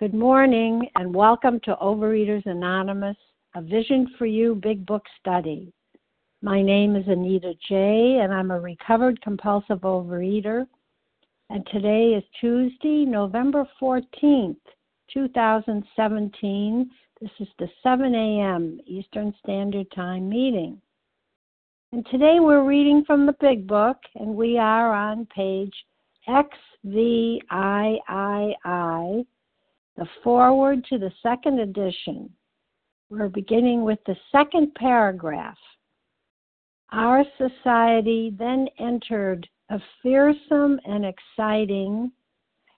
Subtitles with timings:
[0.00, 3.16] Good morning and welcome to Overeaters Anonymous,
[3.54, 5.72] a Vision for You Big Book study.
[6.42, 10.66] My name is Anita J., and I'm a recovered compulsive overeater.
[11.48, 14.56] And today is Tuesday, November 14th,
[15.12, 16.90] 2017.
[17.20, 18.80] This is the 7 a.m.
[18.88, 20.82] Eastern Standard Time meeting.
[21.92, 25.72] And today we're reading from the Big Book, and we are on page
[26.28, 27.40] XVIII,
[29.96, 32.30] the foreword to the second edition.
[33.10, 35.58] We're beginning with the second paragraph.
[36.92, 42.12] Our society then entered a fearsome and exciting,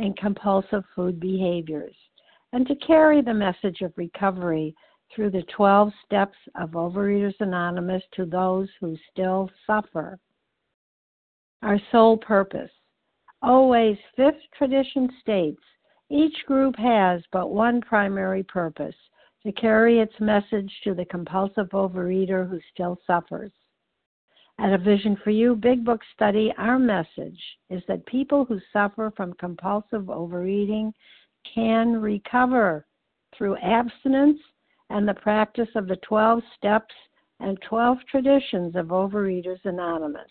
[0.00, 1.94] and compulsive food behaviors
[2.52, 4.74] and to carry the message of recovery
[5.14, 10.18] through the 12 steps of Overeaters Anonymous to those who still suffer.
[11.62, 12.70] Our sole purpose.
[13.42, 15.62] OA's fifth tradition states
[16.10, 18.94] each group has but one primary purpose
[19.44, 23.52] to carry its message to the compulsive overeater who still suffers.
[24.60, 27.40] At a Vision for You Big Book study, our message
[27.70, 30.92] is that people who suffer from compulsive overeating
[31.54, 32.84] can recover
[33.34, 34.38] through abstinence
[34.90, 36.94] and the practice of the 12 steps
[37.40, 40.30] and 12 traditions of Overeaters Anonymous.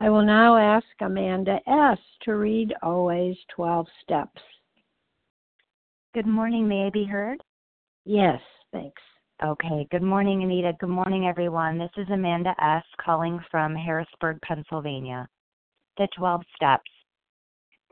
[0.00, 1.98] I will now ask Amanda S.
[2.22, 4.42] to read OA's 12 steps.
[6.12, 6.66] Good morning.
[6.66, 7.38] May I be heard?
[8.04, 8.40] Yes,
[8.72, 9.00] thanks.
[9.44, 9.88] Okay.
[9.90, 10.72] Good morning, Anita.
[10.78, 11.76] Good morning, everyone.
[11.76, 12.84] This is Amanda S.
[13.04, 15.26] calling from Harrisburg, Pennsylvania.
[15.98, 16.88] The 12 steps.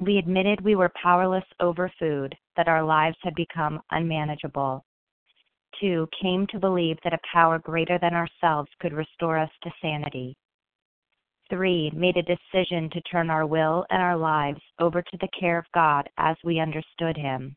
[0.01, 4.85] We admitted we were powerless over food, that our lives had become unmanageable.
[5.81, 10.37] Two, came to believe that a power greater than ourselves could restore us to sanity.
[11.49, 15.59] Three, made a decision to turn our will and our lives over to the care
[15.59, 17.57] of God as we understood Him.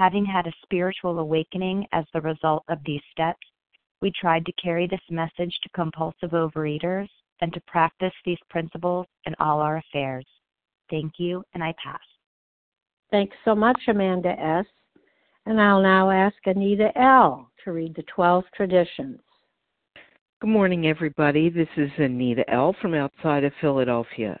[0.00, 3.46] Having had a spiritual awakening as the result of these steps,
[4.00, 7.06] we tried to carry this message to compulsive overeaters
[7.42, 10.24] and to practice these principles in all our affairs.
[10.88, 12.00] Thank you, and I pass.
[13.10, 14.64] Thanks so much, Amanda S.
[15.44, 17.50] And I'll now ask Anita L.
[17.62, 19.20] to read the 12 traditions.
[20.40, 21.50] Good morning, everybody.
[21.50, 22.74] This is Anita L.
[22.80, 24.40] from outside of Philadelphia.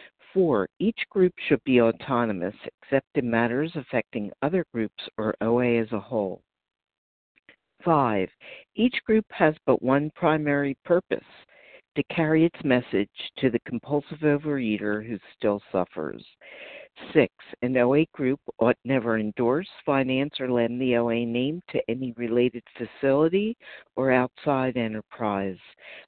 [0.33, 5.91] Four, each group should be autonomous except in matters affecting other groups or OA as
[5.91, 6.41] a whole.
[7.83, 8.29] Five,
[8.75, 11.25] each group has but one primary purpose
[11.95, 16.23] to carry its message to the compulsive overeater who still suffers.
[17.13, 22.11] Six, an OA group ought never endorse, finance, or lend the OA name to any
[22.13, 23.57] related facility
[23.95, 25.57] or outside enterprise,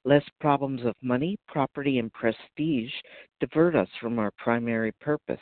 [0.04, 2.92] lest problems of money, property, and prestige
[3.40, 5.40] divert us from our primary purpose.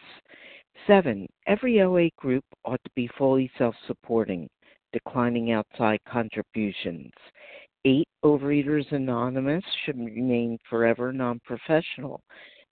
[0.87, 4.49] Seven, every OA group ought to be fully self supporting,
[4.93, 7.13] declining outside contributions.
[7.85, 12.23] Eight, Overeaters Anonymous should remain forever non professional,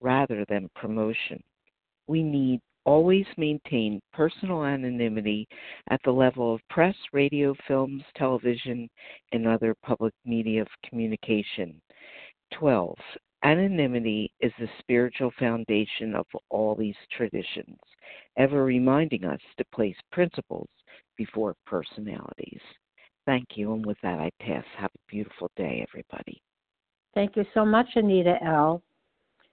[0.00, 1.42] rather than promotion.
[2.06, 5.46] We need always maintain personal anonymity
[5.90, 8.88] at the level of press, radio, films, television,
[9.32, 11.80] and other public media of communication.
[12.52, 12.96] 12.
[13.42, 17.78] Anonymity is the spiritual foundation of all these traditions,
[18.36, 20.68] ever reminding us to place principles
[21.16, 22.60] before personalities.
[23.26, 24.64] Thank you, and with that, I pass.
[24.76, 26.40] Have a beautiful day, everybody.
[27.14, 28.82] Thank you so much, Anita L.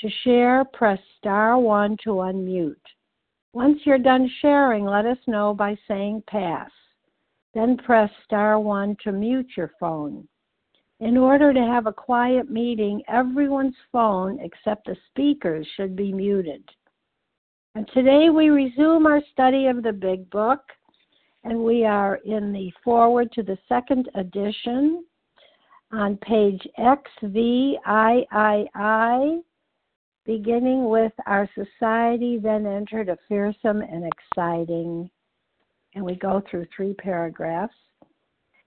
[0.00, 2.76] To share, press star 1 to unmute.
[3.54, 6.70] Once you're done sharing, let us know by saying pass.
[7.54, 10.28] Then press star 1 to mute your phone.
[11.00, 16.62] In order to have a quiet meeting, everyone's phone except the speaker's should be muted.
[17.74, 20.60] And today we resume our study of the Big Book,
[21.44, 25.04] and we are in the foreword to the second edition
[25.92, 27.82] on page XVIII
[30.26, 35.08] beginning with our society then entered a fearsome and exciting,
[35.94, 37.74] and we go through three paragraphs.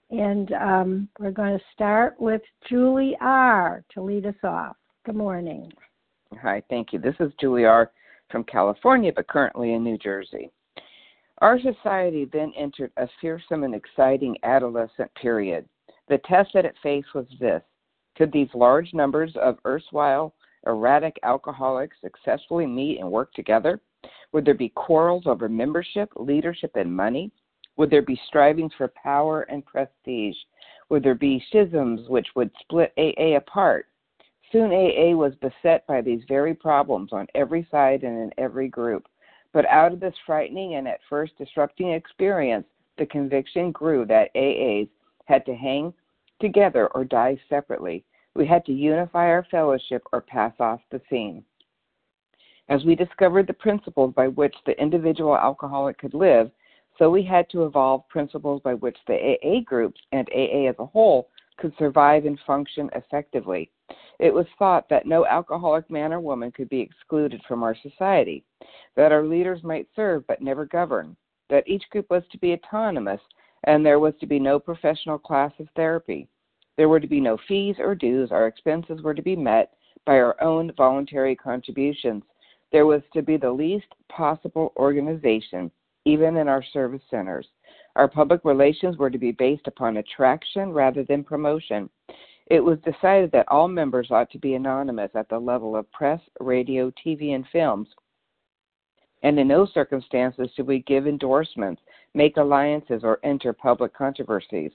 [0.10, 3.84] And um, we're going to start with Julie R.
[3.94, 4.76] to lead us off.
[5.06, 5.72] Good morning.
[6.42, 7.00] Hi, thank you.
[7.00, 7.92] This is Julie R.
[8.32, 10.50] from California, but currently in New Jersey.
[11.40, 15.68] Our society then entered a fearsome and exciting adolescent period.
[16.08, 17.62] The test that it faced was this
[18.18, 20.34] Could these large numbers of erstwhile
[20.66, 23.80] erratic alcoholics successfully meet and work together?
[24.32, 27.32] Would there be quarrels over membership, leadership, and money?
[27.78, 30.36] Would there be strivings for power and prestige?
[30.90, 33.88] Would there be schisms which would split AA apart?
[34.52, 39.08] Soon AA was beset by these very problems on every side and in every group.
[39.54, 42.66] But out of this frightening and at first disrupting experience,
[42.98, 44.90] the conviction grew that AAs
[45.26, 45.94] had to hang
[46.40, 48.04] together or die separately.
[48.36, 51.44] We had to unify our fellowship or pass off the scene.
[52.70, 56.52] As we discovered the principles by which the individual alcoholic could live,
[56.98, 60.86] so we had to evolve principles by which the AA groups and AA as a
[60.86, 63.72] whole could survive and function effectively.
[64.20, 68.44] It was thought that no alcoholic man or woman could be excluded from our society,
[68.96, 71.16] that our leaders might serve but never govern,
[71.50, 73.22] that each group was to be autonomous,
[73.64, 76.28] and there was to be no professional class of therapy.
[76.80, 78.32] There were to be no fees or dues.
[78.32, 79.74] Our expenses were to be met
[80.06, 82.24] by our own voluntary contributions.
[82.72, 85.72] There was to be the least possible organization,
[86.06, 87.50] even in our service centers.
[87.98, 91.90] Our public relations were to be based upon attraction rather than promotion.
[92.46, 96.22] It was decided that all members ought to be anonymous at the level of press,
[96.40, 97.90] radio, TV, and films.
[99.22, 101.82] And in no circumstances should we give endorsements,
[102.14, 104.72] make alliances, or enter public controversies.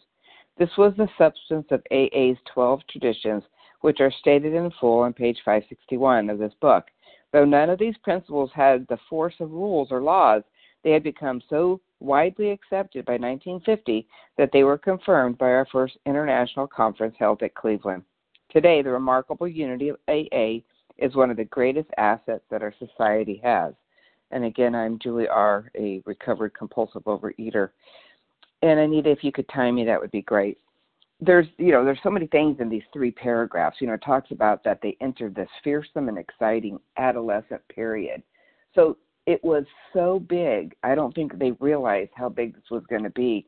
[0.56, 3.42] This was the substance of AA's 12 traditions,
[3.80, 6.84] which are stated in full on page 561 of this book.
[7.32, 10.42] Though none of these principles had the force of rules or laws,
[10.84, 14.06] they had become so widely accepted by 1950
[14.38, 18.04] that they were confirmed by our first international conference held at Cleveland.
[18.50, 20.58] Today, the remarkable unity of AA
[20.98, 23.74] is one of the greatest assets that our society has.
[24.30, 27.70] And again, I'm Julie R., a recovered compulsive overeater.
[28.64, 30.56] And Anita, if you could time me, that would be great.
[31.20, 33.76] There's, you know, there's so many things in these three paragraphs.
[33.78, 38.22] You know, it talks about that they entered this fearsome and exciting adolescent period.
[38.74, 40.74] So it was so big.
[40.82, 43.46] I don't think they realized how big this was going to be.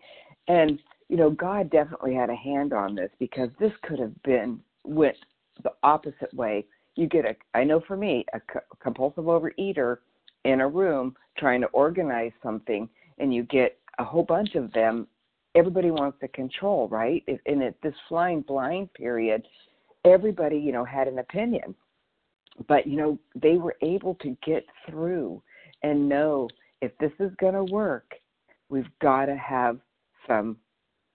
[0.48, 4.60] And, you know, God definitely had a hand on this because this could have been
[4.84, 5.16] went
[5.62, 6.66] the opposite way.
[6.94, 8.40] You get a, I know for me, a
[8.82, 9.96] compulsive overeater
[10.44, 12.86] in a room trying to organize something,
[13.18, 15.06] and you get a whole bunch of them.
[15.54, 17.24] Everybody wants to control, right?
[17.46, 19.46] In it, this flying blind period,
[20.04, 21.74] everybody, you know, had an opinion,
[22.68, 25.42] but you know, they were able to get through
[25.82, 26.48] and know
[26.80, 28.12] if this is going to work,
[28.68, 29.78] we've got to have
[30.26, 30.56] some,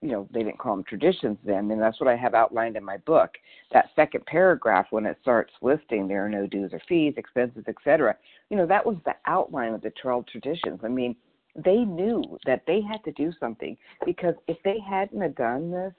[0.01, 2.83] you know, they didn't call them traditions then, and that's what I have outlined in
[2.83, 3.31] my book.
[3.71, 8.15] That second paragraph, when it starts listing there are no dues or fees, expenses, etc.,
[8.49, 10.79] you know, that was the outline of the 12 traditions.
[10.83, 11.15] I mean,
[11.55, 15.93] they knew that they had to do something because if they hadn't have done this,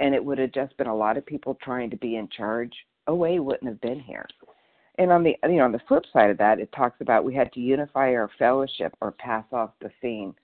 [0.00, 2.72] and it would have just been a lot of people trying to be in charge,
[3.08, 4.26] OA wouldn't have been here
[4.98, 7.34] and on the you know on the flip side of that, it talks about we
[7.34, 10.34] had to unify our fellowship or pass off the scene.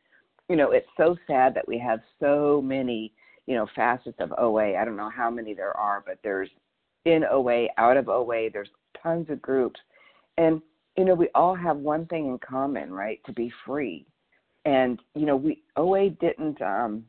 [0.49, 3.13] You know, it's so sad that we have so many
[3.47, 4.77] you know facets of OA.
[4.77, 6.51] I don't know how many there are, but there's
[7.05, 8.49] in OA, out of OA.
[8.51, 8.71] There's
[9.03, 9.81] tons of groups,
[10.39, 10.63] and
[10.97, 13.21] you know we all have one thing in common, right?
[13.27, 14.07] To be free.
[14.65, 17.05] And you know we OA didn't um,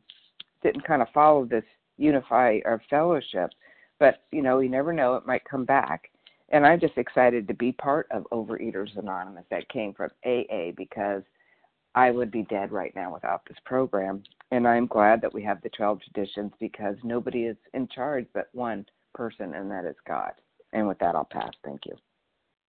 [0.62, 1.64] didn't kind of follow this
[1.96, 3.50] unify our fellowship,
[3.98, 6.10] but you know we never know it might come back
[6.50, 11.22] and I'm just excited to be part of Overeaters Anonymous that came from AA because
[11.94, 14.22] I would be dead right now without this program.
[14.52, 18.48] And I'm glad that we have the 12 traditions because nobody is in charge but
[18.52, 20.32] one person, and that is God.
[20.72, 21.50] And with that, I'll pass.
[21.64, 21.94] Thank you.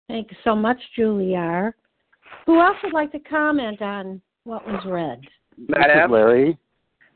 [0.06, 1.74] Thank you so much, Julie R.
[2.44, 5.20] Who else would like to comment on what was read?
[5.68, 6.12] Madam.
[6.12, 6.56] Larry.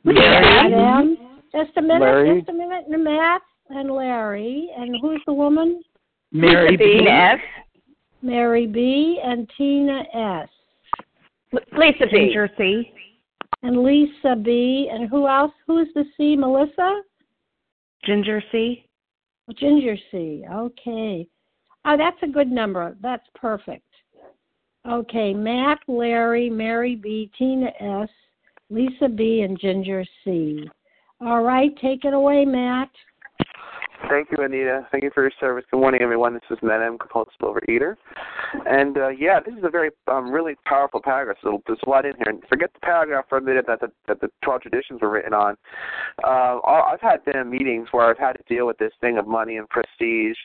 [0.05, 0.71] Larry.
[0.71, 1.17] Madam.
[1.53, 2.01] Just a minute.
[2.01, 2.41] Larry.
[2.41, 2.85] Just a minute.
[2.89, 4.69] Matt and Larry.
[4.77, 5.81] And who's the woman?
[6.33, 7.07] Mary B.
[7.09, 7.39] S.
[8.21, 9.21] Mary B.
[9.25, 10.03] and Tina
[10.43, 10.49] S.
[11.53, 12.11] Lisa B.
[12.11, 12.93] Ginger C.
[13.63, 14.91] And Lisa B.
[14.93, 15.53] And who else?
[15.67, 16.35] Who's the C?
[16.37, 17.03] Melissa?
[18.05, 18.85] Ginger C.
[19.57, 20.45] Ginger C.
[20.53, 21.29] Okay.
[21.85, 22.97] Oh, that's a good number.
[23.01, 23.85] That's perfect.
[24.89, 28.09] Okay, Matt, Larry, Mary B, Tina S,
[28.71, 30.69] Lisa B, and Ginger C.
[31.21, 32.89] All right, take it away, Matt.
[34.09, 34.87] Thank you, Anita.
[34.91, 35.65] Thank you for your service.
[35.71, 36.33] Good morning, everyone.
[36.33, 36.97] This is Matt M.
[36.97, 37.97] Compulsive Overeater.
[38.67, 41.37] And uh, yeah, this is a very, um, really powerful paragraph.
[41.43, 42.29] So there's a lot in here.
[42.29, 45.35] And forget the paragraph for a minute that the, that the 12 traditions were written
[45.35, 45.57] on.
[46.25, 49.29] Uh, I've had been in meetings where I've had to deal with this thing of
[49.29, 50.37] money and prestige.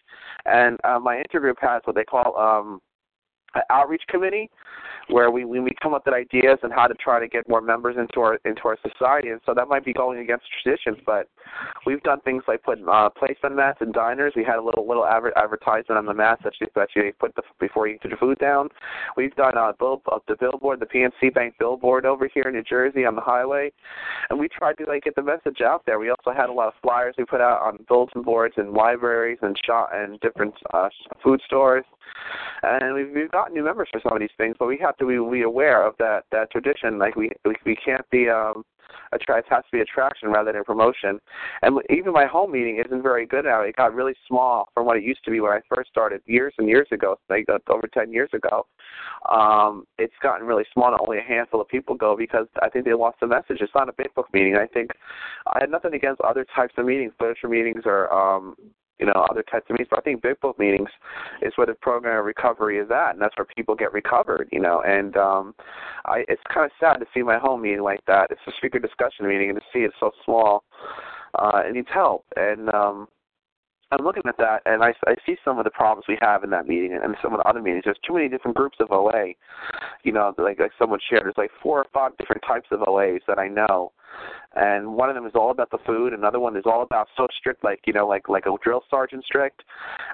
[0.45, 2.81] And uh, my intergroup has what they call um,
[3.69, 4.49] outreach committee
[5.09, 7.95] where we we come up with ideas and how to try to get more members
[7.97, 9.29] into our into our society.
[9.29, 11.29] And so that might be going against traditions but
[11.85, 14.33] we've done things like putting uh placement mats in diners.
[14.35, 17.35] We had a little little adver- advertisement on the mats that you that you put
[17.35, 18.69] the, before you put your food down.
[19.15, 22.63] We've done uh bill uh, the billboard the PNC Bank billboard over here in New
[22.63, 23.71] Jersey on the highway.
[24.29, 25.99] And we tried to like get the message out there.
[25.99, 29.37] We also had a lot of flyers we put out on bulletin boards and libraries
[29.41, 30.89] and shop and different uh
[31.23, 31.85] food stores.
[32.63, 35.05] And we've, we've got new members for some of these things, but we have to
[35.05, 36.97] be, be aware of that that tradition.
[36.97, 38.63] Like we we, we can't be um
[39.11, 41.19] attract it has to be attraction rather than promotion.
[41.61, 43.61] And even my home meeting isn't very good now.
[43.61, 46.53] It got really small from what it used to be when I first started years
[46.57, 48.65] and years ago, like uh, over ten years ago.
[49.31, 50.91] Um, it's gotten really small.
[50.91, 53.57] Not only a handful of people go because I think they lost the message.
[53.61, 54.55] It's not a big book meeting.
[54.55, 54.91] I think
[55.47, 57.13] I had nothing against other types of meetings.
[57.19, 58.55] Literature meetings are um
[58.99, 59.89] you know, other types of meetings.
[59.89, 60.89] But I think Big Book meetings
[61.41, 64.59] is where the program of recovery is at, and that's where people get recovered, you
[64.59, 64.81] know.
[64.85, 65.55] And um,
[66.05, 68.31] I, it's kind of sad to see my home meeting like that.
[68.31, 70.63] It's a speaker discussion meeting, and to see it so small,
[71.37, 72.25] uh, it needs help.
[72.35, 73.07] And um,
[73.91, 76.49] I'm looking at that, and I, I see some of the problems we have in
[76.49, 77.83] that meeting and some of the other meetings.
[77.85, 79.33] There's too many different groups of OA.
[80.03, 83.21] You know, like like someone shared, there's like four or five different types of OAs
[83.27, 83.91] that I know,
[84.55, 86.13] and one of them is all about the food.
[86.13, 89.23] Another one is all about so strict, like you know, like like a drill sergeant
[89.23, 89.63] strict.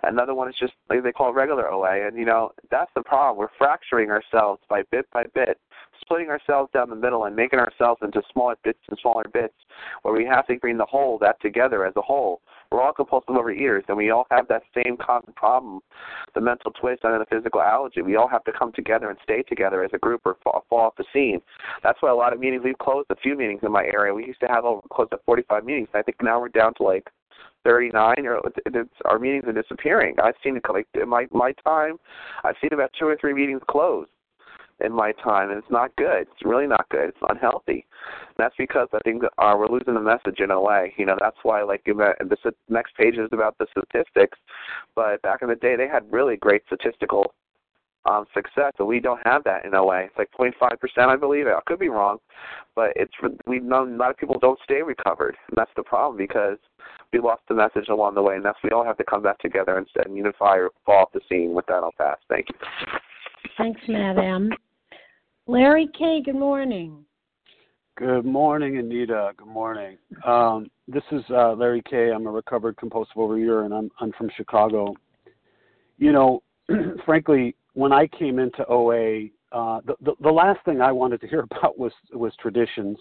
[0.03, 3.03] Another one is just like they call it regular OA, and you know that's the
[3.03, 3.37] problem.
[3.37, 5.59] We're fracturing ourselves by bit by bit
[6.01, 9.53] splitting ourselves down the middle and making ourselves into smaller bits and smaller bits
[10.01, 12.41] where we have to bring the whole that together as a whole.
[12.71, 15.81] We're all compulsive overeaters and we all have that same common problem,
[16.35, 18.01] the mental twist and the physical allergy.
[18.01, 20.79] We all have to come together and stay together as a group or fall, fall
[20.79, 21.41] off the scene.
[21.83, 24.13] That's why a lot of meetings we've closed a few meetings in my area.
[24.13, 25.89] We used to have over close to 45 meetings.
[25.93, 27.09] I think now we're down to like
[27.63, 30.15] 39 or it's, our meetings are disappearing.
[30.23, 31.97] I've seen it like in my my time,
[32.43, 34.09] I've seen about two or three meetings closed
[34.83, 36.21] in my time, and it's not good.
[36.21, 37.09] It's really not good.
[37.09, 37.85] It's unhealthy.
[38.27, 40.93] And that's because I think that, uh, we're losing the message in a way.
[40.97, 44.37] You know, that's why like this next page is about the statistics,
[44.95, 47.33] but back in the day they had really great statistical
[48.05, 50.05] um, success, and we don't have that in a way.
[50.05, 51.47] It's like 0.5 percent, I believe.
[51.47, 52.17] I could be wrong,
[52.75, 53.13] but it's
[53.45, 56.57] we know a lot of people don't stay recovered, and that's the problem because
[57.13, 59.39] we lost the message along the way, and that's we all have to come back
[59.39, 61.53] together and, and unify or fall off the scene.
[61.53, 62.17] With that, I'll pass.
[62.29, 62.55] Thank you.
[63.57, 64.51] Thanks, Madam.
[65.47, 67.03] Larry K., good morning.
[67.97, 69.31] Good morning, Anita.
[69.35, 69.97] Good morning.
[70.25, 72.11] Um, this is uh, Larry K.
[72.11, 74.93] I'm a recovered compulsive overeater, and I'm I'm from Chicago.
[75.97, 76.43] You know,
[77.05, 81.27] frankly, when I came into OA, uh, the, the the last thing I wanted to
[81.27, 82.97] hear about was was traditions.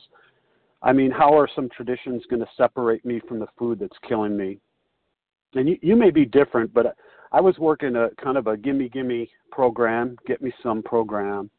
[0.82, 4.34] I mean, how are some traditions going to separate me from the food that's killing
[4.34, 4.58] me?
[5.54, 6.96] And you, you may be different, but
[7.32, 11.50] I was working a kind of a gimme gimme program, get me some program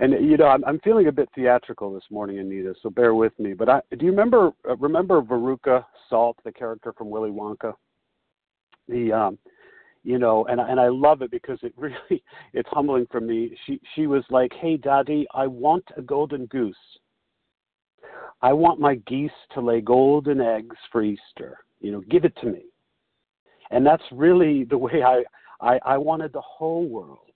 [0.00, 2.74] and you know, I'm, I'm feeling a bit theatrical this morning, Anita.
[2.82, 3.54] So bear with me.
[3.54, 7.74] But I, do you remember uh, remember Veruca Salt, the character from Willy Wonka?
[8.88, 9.38] The um,
[10.02, 13.56] you know, and and I love it because it really it's humbling for me.
[13.66, 16.76] She she was like, "Hey, Daddy, I want a golden goose.
[18.40, 21.58] I want my geese to lay golden eggs for Easter.
[21.80, 22.64] You know, give it to me."
[23.70, 25.22] And that's really the way I
[25.60, 27.31] I, I wanted the whole world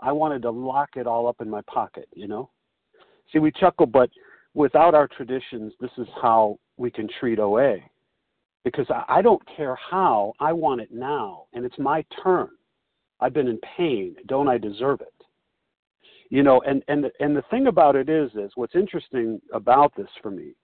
[0.00, 2.50] I wanted to lock it all up in my pocket, you know?
[3.32, 4.10] See, we chuckle, but
[4.54, 7.76] without our traditions, this is how we can treat OA.
[8.64, 12.48] Because I don't care how, I want it now, and it's my turn.
[13.20, 14.16] I've been in pain.
[14.26, 15.12] Don't I deserve it?
[16.28, 20.08] You know, and and and the thing about it is, is what's interesting about this
[20.20, 20.54] for me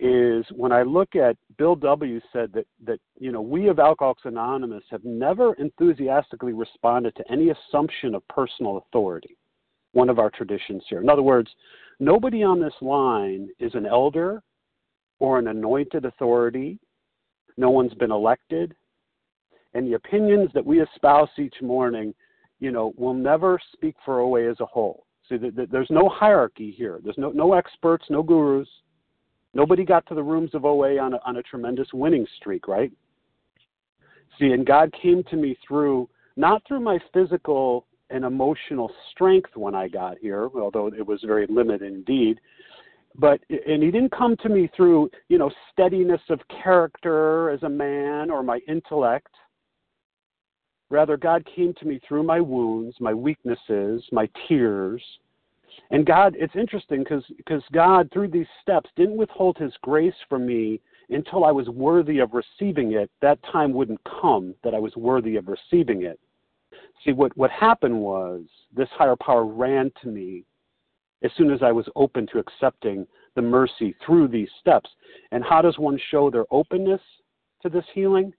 [0.00, 2.20] is when I look at Bill W.
[2.32, 7.50] said that that you know we of Alcoholics Anonymous have never enthusiastically responded to any
[7.50, 9.36] assumption of personal authority.
[9.92, 11.00] One of our traditions here.
[11.00, 11.50] In other words,
[12.00, 14.42] nobody on this line is an elder
[15.18, 16.78] or an anointed authority.
[17.58, 18.74] No one's been elected,
[19.74, 22.14] and the opinions that we espouse each morning,
[22.58, 25.04] you know, will never speak for OA as a whole.
[25.28, 26.98] See, there's no hierarchy here.
[27.04, 28.68] There's no no experts, no gurus
[29.54, 32.90] Nobody got to the rooms of OA on a, on a tremendous winning streak, right?
[34.38, 39.74] See, and God came to me through, not through my physical and emotional strength when
[39.74, 42.40] I got here, although it was very limited indeed.
[43.14, 47.68] But and he didn't come to me through, you know, steadiness of character as a
[47.68, 49.28] man or my intellect.
[50.88, 55.02] Rather, God came to me through my wounds, my weaknesses, my tears,
[55.90, 60.80] and God, it's interesting because God, through these steps, didn't withhold His grace from me
[61.10, 63.10] until I was worthy of receiving it.
[63.20, 66.18] That time wouldn't come that I was worthy of receiving it.
[67.04, 68.42] See, what what happened was
[68.74, 70.44] this higher power ran to me
[71.22, 74.90] as soon as I was open to accepting the mercy through these steps.
[75.30, 77.00] And how does one show their openness
[77.62, 78.32] to this healing?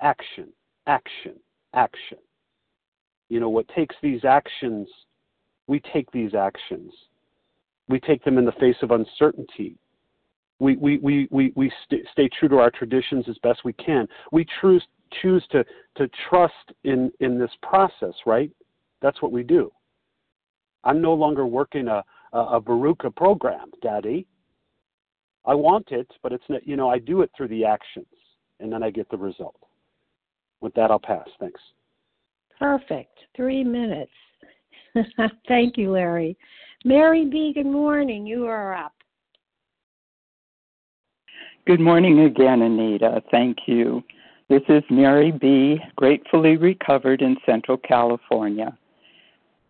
[0.00, 0.48] Action,
[0.86, 1.34] action,
[1.74, 2.18] action.
[3.28, 4.88] You know, what takes these actions
[5.70, 6.92] we take these actions.
[7.88, 9.76] We take them in the face of uncertainty.
[10.58, 14.08] We, we, we, we, we st- stay true to our traditions as best we can.
[14.32, 14.82] We choose,
[15.22, 15.64] choose to,
[15.96, 18.50] to trust in, in this process, right?
[19.00, 19.70] That's what we do.
[20.82, 22.02] I'm no longer working a,
[22.32, 24.26] a, a Veruca program, Daddy.
[25.44, 28.06] I want it, but it's not, you know, I do it through the actions,
[28.58, 29.60] and then I get the result.
[30.60, 31.28] With that, I'll pass.
[31.38, 31.60] Thanks.
[32.58, 33.16] Perfect.
[33.36, 34.10] Three minutes.
[35.48, 36.36] Thank you, Larry.
[36.84, 38.26] Mary B., good morning.
[38.26, 38.92] You are up.
[41.66, 43.22] Good morning again, Anita.
[43.30, 44.02] Thank you.
[44.48, 48.76] This is Mary B., gratefully recovered in Central California.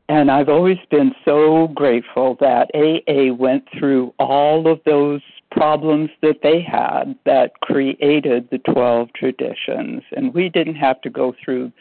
[0.09, 6.40] And I've always been so grateful that AA went through all of those problems that
[6.42, 10.02] they had that created the 12 traditions.
[10.16, 11.72] And we didn't have to go through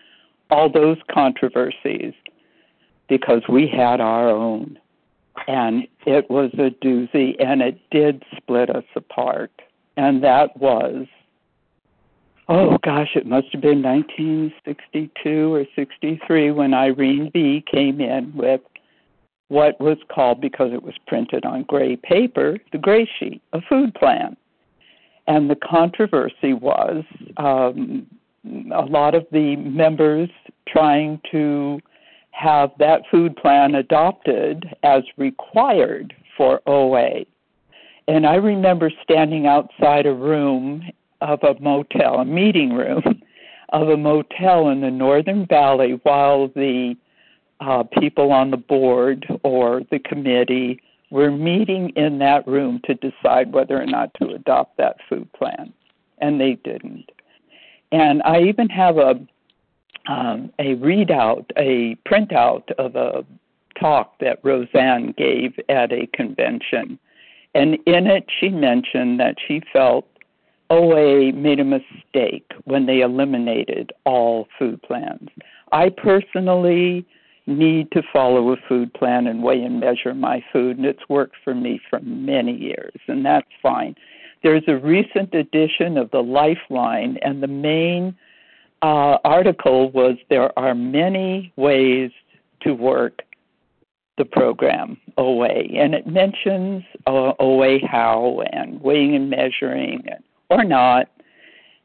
[0.51, 2.13] all those controversies
[3.09, 4.77] because we had our own.
[5.47, 9.51] And it was a doozy, and it did split us apart.
[9.97, 11.07] And that was
[12.49, 17.63] oh gosh, it must have been 1962 or 63 when Irene B.
[17.71, 18.61] came in with
[19.47, 23.93] what was called, because it was printed on gray paper, the gray sheet, a food
[23.93, 24.35] plan.
[25.27, 27.03] And the controversy was
[27.37, 28.07] um,
[28.73, 30.29] a lot of the members
[30.67, 31.79] trying to
[32.39, 37.25] have that food plan adopted as required for OA.
[38.07, 40.83] And I remember standing outside a room
[41.19, 43.03] of a motel, a meeting room
[43.69, 46.95] of a motel in the Northern Valley while the
[47.59, 53.51] uh, people on the board or the committee were meeting in that room to decide
[53.51, 55.73] whether or not to adopt that food plan,
[56.19, 57.11] and they didn't.
[57.91, 59.19] And I even have a
[60.07, 63.25] um, a readout, a printout of a
[63.79, 66.99] talk that Rozanne gave at a convention,
[67.55, 70.05] and in it she mentioned that she felt
[70.69, 75.29] OA made a mistake when they eliminated all food plans.
[75.71, 77.05] I personally
[77.47, 81.35] need to follow a food plan and weigh and measure my food, and it's worked
[81.43, 83.95] for me for many years, and that's fine.
[84.43, 88.15] There's a recent edition of the Lifeline, and the main
[88.81, 92.11] uh, article was there are many ways
[92.61, 93.21] to work
[94.17, 100.63] the program OA, and it mentions uh, OA how and weighing and measuring and or
[100.63, 101.07] not,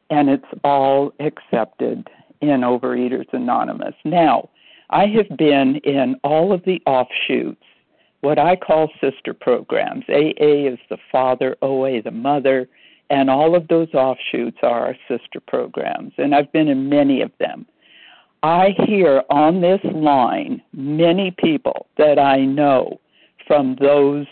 [0.09, 2.09] and it's all accepted
[2.41, 3.95] in Overeaters Anonymous.
[4.03, 4.49] Now,
[4.89, 7.63] I have been in all of the offshoots,
[8.21, 10.03] what I call sister programs.
[10.09, 12.67] AA is the father, OA the mother,
[13.09, 17.31] and all of those offshoots are our sister programs, and I've been in many of
[17.39, 17.65] them.
[18.43, 22.99] I hear on this line many people that I know
[23.47, 24.27] from those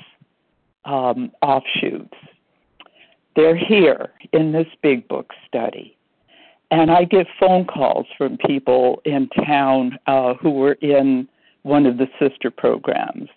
[0.86, 2.16] um, offshoots
[3.36, 5.98] they're here in this big book study.
[6.72, 11.28] And I get phone calls from people in town uh, who were in
[11.64, 13.30] one of the sister programs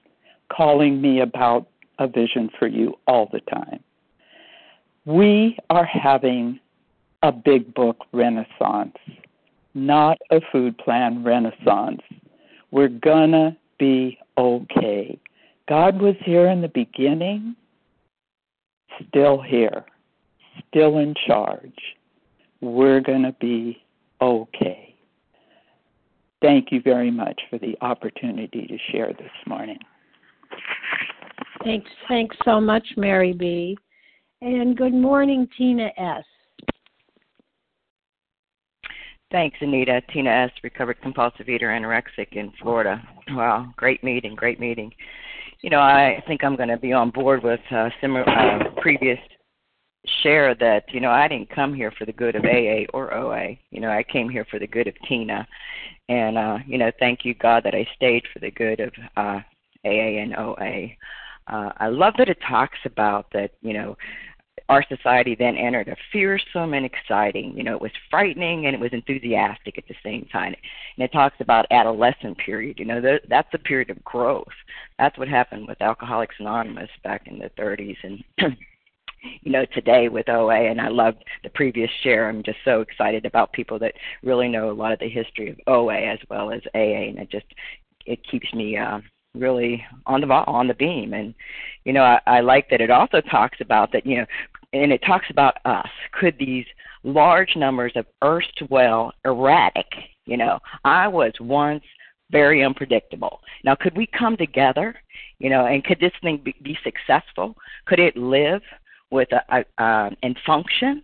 [0.55, 1.67] calling me about
[1.99, 3.81] a vision for you all the time.
[5.07, 6.61] We are having
[7.23, 8.97] a big book renaissance,
[9.75, 12.03] not a food plan renaissance.
[12.71, 15.19] We're gonna be okay.
[15.69, 17.57] God was here in the beginning
[19.09, 19.85] still here,
[20.69, 21.79] still in charge.
[22.61, 23.83] We're going to be
[24.21, 24.95] okay.
[26.43, 29.79] Thank you very much for the opportunity to share this morning.
[31.65, 33.77] Thanks, thanks so much, Mary B.
[34.43, 36.25] And good morning, Tina S.
[39.33, 40.03] Thanks, Anita.
[40.13, 43.03] Tina S., recovered compulsive eater, anorexic in Florida.
[43.31, 44.93] Wow, great meeting, great meeting
[45.67, 49.19] you know, I think I'm going to be on board with uh, similar uh, previous
[50.23, 53.57] share that you know I didn't come here for the good of AA or OA.
[53.71, 55.47] You know, I came here for the good of Tina,
[56.09, 59.41] and uh, you know, thank you God that I stayed for the good of uh,
[59.85, 60.91] AA and OA.
[61.49, 63.53] Uh, I love that it talks about that.
[63.63, 63.97] You know,
[64.69, 67.57] our society then entered a fearsome and exciting.
[67.57, 70.55] You know, it was frightening and it was enthusiastic at the same time.
[70.97, 72.79] And it talks about adolescent period.
[72.79, 74.47] You know, that's a period of growth.
[74.99, 78.25] That's what happened with Alcoholics Anonymous back in the 30s and.
[79.43, 82.29] you know today with OA and I loved the previous share.
[82.29, 85.59] I'm just so excited about people that really know a lot of the history of
[85.67, 87.47] OA as well as AA and it just
[88.05, 89.01] it keeps me uh
[89.35, 91.35] really on the on the beam and
[91.85, 94.27] you know I, I like that it also talks about that you know
[94.83, 95.89] and it talks about us.
[96.13, 96.67] Could these
[97.03, 99.87] large numbers of erstwhile erratic,
[100.27, 101.85] you know, I was once
[102.31, 103.41] very unpredictable.
[103.65, 104.97] Now, could we come together,
[105.39, 107.55] you know, and could this thing be, be successful?
[107.87, 108.63] Could it live
[109.11, 111.03] with a, a uh, and function,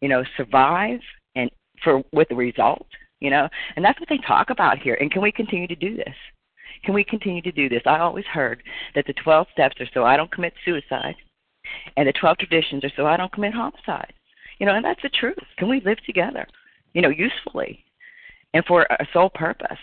[0.00, 0.98] you know, survive
[1.36, 1.50] and
[1.82, 2.86] for with the result,
[3.20, 3.48] you know?
[3.76, 4.98] And that's what they talk about here.
[5.00, 6.14] And can we continue to do this?
[6.84, 7.82] Can we continue to do this?
[7.86, 8.62] I always heard
[8.96, 11.14] that the 12 steps are so I don't commit suicide
[11.96, 14.12] and the 12 traditions are so I don't commit homicide.
[14.58, 15.38] You know, and that's the truth.
[15.58, 16.46] Can we live together,
[16.92, 17.84] you know, usefully
[18.52, 19.78] and for a sole purpose?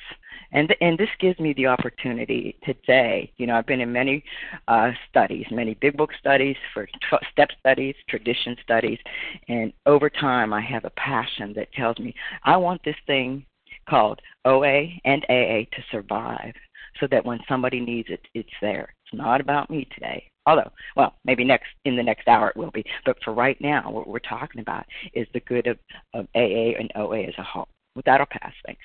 [0.52, 3.32] and and this gives me the opportunity today.
[3.38, 4.24] You know, I've been in many
[4.68, 9.00] uh, studies, many big book studies, for t- step studies, tradition studies,
[9.48, 13.46] and over time, I have a passion that tells me I want this thing
[13.90, 16.54] called OA and AA to survive,
[17.00, 18.94] so that when somebody needs it, it's there.
[19.06, 20.31] It's not about me today.
[20.46, 22.84] Although, well, maybe next in the next hour it will be.
[23.06, 25.78] But for right now, what we're talking about is the good of,
[26.14, 27.68] of AA and OA as a whole.
[27.96, 28.54] With that, I'll pass.
[28.66, 28.82] Thanks.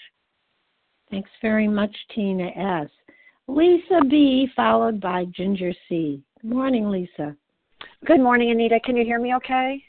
[1.11, 2.49] Thanks very much, Tina
[2.83, 2.91] S.
[3.49, 6.23] Lisa B, followed by Ginger C.
[6.43, 7.37] Good morning, Lisa.
[8.05, 8.81] Good morning, Anita.
[8.81, 9.83] Can you hear me okay?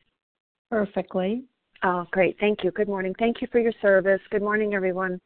[0.69, 1.43] Perfectly.
[1.84, 2.38] Oh, great.
[2.39, 2.71] Thank you.
[2.71, 3.15] Good morning.
[3.17, 4.21] Thank you for your service.
[4.30, 5.19] Good morning, everyone.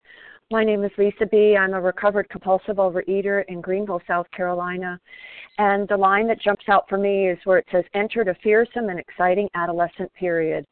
[0.51, 1.55] My name is Lisa B.
[1.55, 4.99] I'm a recovered compulsive overeater in Greenville, South Carolina.
[5.57, 8.89] And the line that jumps out for me is where it says, entered a fearsome
[8.89, 10.65] and exciting adolescent period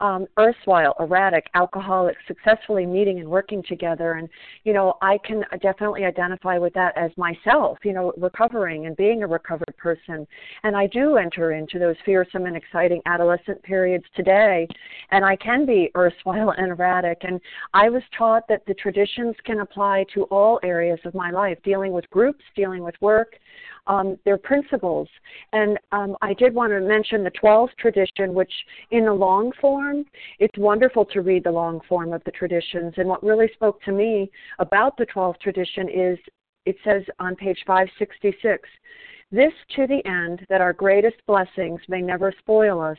[0.00, 4.12] um, erstwhile erratic alcoholics successfully meeting and working together.
[4.12, 4.28] And,
[4.64, 9.22] you know, I can definitely identify with that as myself, you know, recovering and being
[9.22, 10.26] a recovered person.
[10.64, 14.68] And I do enter into those fearsome and exciting adolescent periods today.
[15.10, 17.18] And I can be erstwhile and erratic.
[17.22, 17.40] And
[17.74, 21.92] I was taught that the traditions can apply to all areas of my life, dealing
[21.92, 23.36] with groups, dealing with work,
[23.86, 25.08] um, their principles.
[25.52, 28.52] And um, I did want to mention the 12th tradition, which
[28.90, 29.52] in the long
[29.86, 30.04] form,
[30.38, 32.94] it's wonderful to read the long form of the traditions.
[32.96, 36.18] And what really spoke to me about the 12th tradition is
[36.64, 38.68] it says on page 566
[39.32, 42.98] this to the end that our greatest blessings may never spoil us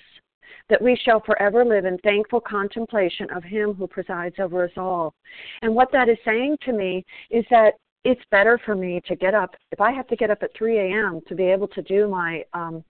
[0.70, 5.14] that we shall forever live in thankful contemplation of Him who presides over us all.
[5.62, 7.74] And what that is saying to me is that
[8.04, 10.78] it's better for me to get up if i have to get up at 3
[10.78, 12.84] a.m to be able to do my um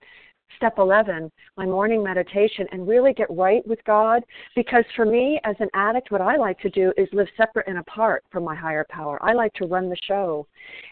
[0.56, 4.22] step 11 my morning meditation and really get right with god.
[4.56, 7.78] Because for me as an addict what i like to do is live separate and
[7.78, 9.18] apart from my higher power.
[9.22, 10.46] I like to run the show.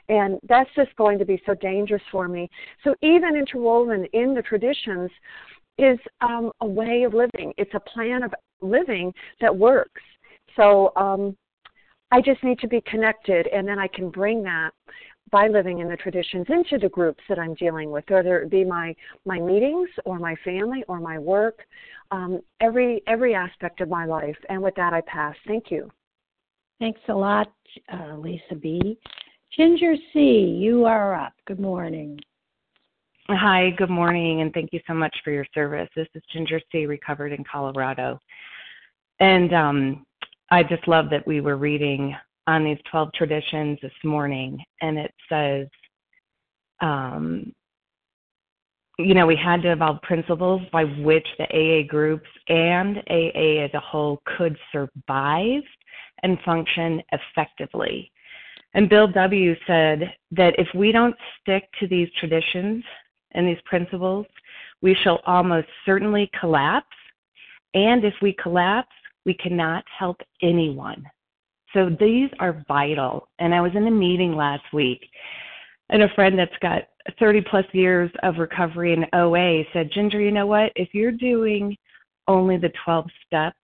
[0.09, 2.49] And that's just going to be so dangerous for me.
[2.85, 5.11] So even interwoven in the traditions
[5.79, 7.53] is um, a way of living.
[7.59, 10.03] It's a plan of living that works.
[10.57, 11.37] So um,
[12.11, 14.71] I just need to be connected, and then I can bring that
[15.31, 18.65] by living in the traditions into the groups that I'm dealing with, whether it be
[18.65, 21.61] my my meetings or my family or my work,
[22.11, 24.37] um, every every aspect of my life.
[24.49, 25.35] And with that, I pass.
[25.47, 25.91] Thank you.
[26.79, 27.51] Thanks a lot,
[27.93, 28.99] uh, Lisa B.
[29.57, 31.33] Ginger C, you are up.
[31.47, 32.19] Good morning.
[33.29, 35.89] Hi, good morning, and thank you so much for your service.
[35.97, 38.21] This is Ginger C, recovered in Colorado.
[39.19, 40.07] And um,
[40.51, 42.15] I just love that we were reading
[42.47, 45.67] on these 12 traditions this morning, and it says,
[46.81, 47.53] um,
[48.99, 53.71] you know, we had to evolve principles by which the AA groups and AA as
[53.75, 55.63] a whole could survive
[56.23, 58.11] and function effectively.
[58.75, 59.55] And Bill W.
[59.67, 62.85] said that if we don't stick to these traditions
[63.33, 64.27] and these principles,
[64.83, 66.87] we shall almost certainly collapse.
[67.75, 71.05] And if we collapse, we cannot help anyone.
[71.77, 73.29] So these are vital.
[73.39, 75.07] And I was in a meeting last week,
[75.91, 76.85] and a friend that's got
[77.21, 80.73] 30 plus years of recovery in OA said, Ginger, you know what?
[80.75, 81.77] If you're doing
[82.29, 83.59] only the 12 steps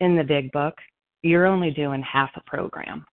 [0.00, 0.74] in the big book,
[1.22, 3.04] you're only doing half a program.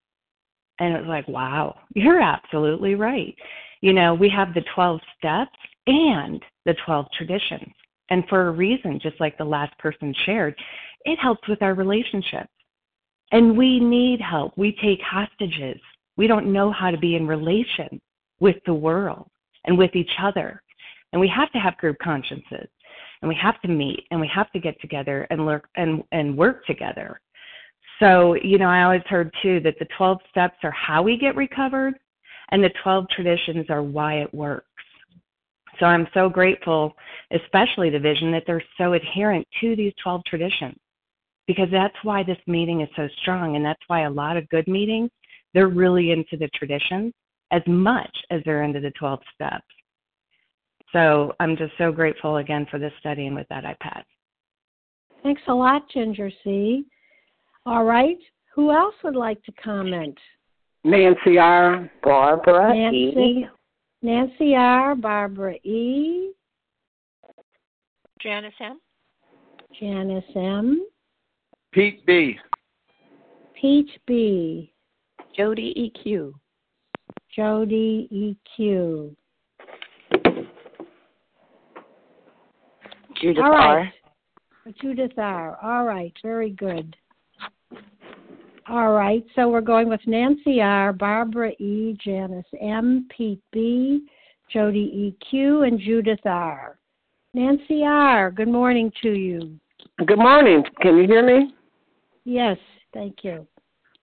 [0.78, 3.36] And it was like, wow, you're absolutely right.
[3.82, 7.72] You know, we have the 12 steps and the 12 traditions.
[8.08, 10.58] And for a reason, just like the last person shared,
[11.04, 12.48] it helps with our relationships.
[13.32, 14.56] And we need help.
[14.56, 15.80] We take hostages.
[16.16, 18.00] We don't know how to be in relation
[18.40, 19.28] with the world
[19.64, 20.62] and with each other.
[21.12, 22.68] And we have to have group consciences.
[23.22, 26.36] And we have to meet and we have to get together and work and, and
[26.36, 27.20] work together.
[28.00, 31.36] So, you know, I always heard too that the 12 steps are how we get
[31.36, 31.94] recovered
[32.50, 34.66] and the 12 traditions are why it works.
[35.78, 36.94] So I'm so grateful,
[37.30, 40.78] especially the vision, that they're so adherent to these 12 traditions
[41.50, 44.68] because that's why this meeting is so strong and that's why a lot of good
[44.68, 45.10] meetings
[45.52, 47.12] they're really into the traditions
[47.50, 49.66] as much as they're into the 12 steps.
[50.92, 54.04] So i'm just so grateful again for this study and with that i pass
[55.24, 56.84] thanks a lot ginger c.
[57.66, 58.18] All right
[58.54, 60.16] who else would like to comment?
[60.84, 63.46] Nancy r barbara nancy, e
[64.02, 66.30] nancy r barbara e.
[68.22, 68.78] Janice m.
[69.80, 70.86] Janice m
[71.72, 72.36] Pete B.
[73.54, 74.72] Pete B.
[75.36, 76.32] Jody EQ.
[77.34, 79.14] Jody EQ.
[83.20, 83.92] Judith All right.
[84.66, 84.72] R.
[84.82, 85.58] Judith R.
[85.62, 86.96] All right, very good.
[88.68, 94.06] All right, so we're going with Nancy R., Barbara E., Janice M., Pete B.,
[94.52, 96.78] Jody EQ, and Judith R.
[97.32, 99.58] Nancy R., good morning to you.
[100.04, 100.64] Good morning.
[100.82, 101.54] Can you hear me?
[102.24, 102.58] Yes,
[102.92, 103.46] thank you.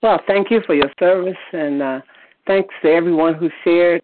[0.02, 2.02] Well, thank you for your service, and uh,
[2.46, 4.02] thanks to everyone who shared.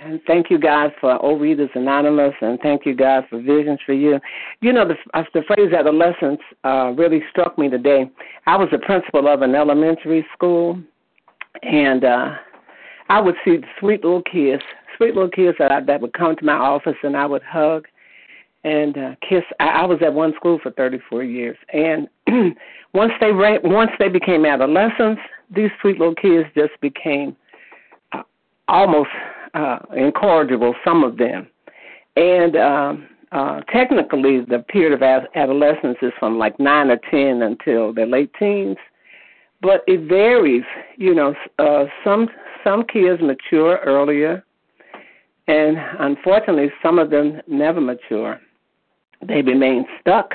[0.00, 4.20] And thank you, God, for Overeaters Anonymous, and thank you, God, for Visions for You.
[4.60, 8.08] You know, the, uh, the phrase adolescence uh, really struck me today.
[8.46, 10.80] I was a principal of an elementary school,
[11.62, 12.34] and uh,
[13.08, 14.62] I would see sweet little kids,
[14.96, 17.86] sweet little kids that, I, that would come to my office, and I would hug
[18.68, 19.42] and uh, kiss.
[19.60, 22.08] I, I was at one school for 34 years, and
[22.94, 25.22] once they ran, once they became adolescents,
[25.54, 27.34] these sweet little kids just became
[28.12, 28.22] uh,
[28.68, 29.08] almost
[29.54, 30.74] uh, incorrigible.
[30.84, 31.48] Some of them,
[32.16, 37.42] and um, uh, technically, the period of ad- adolescence is from like nine or ten
[37.42, 38.76] until their late teens.
[39.60, 40.64] But it varies,
[40.96, 41.34] you know.
[41.58, 42.28] Uh, some
[42.62, 44.44] some kids mature earlier,
[45.46, 48.40] and unfortunately, some of them never mature
[49.26, 50.34] they remain stuck.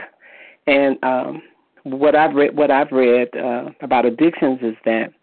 [0.67, 1.41] And um,
[1.83, 5.13] what I've read, what I've read uh, about addictions is that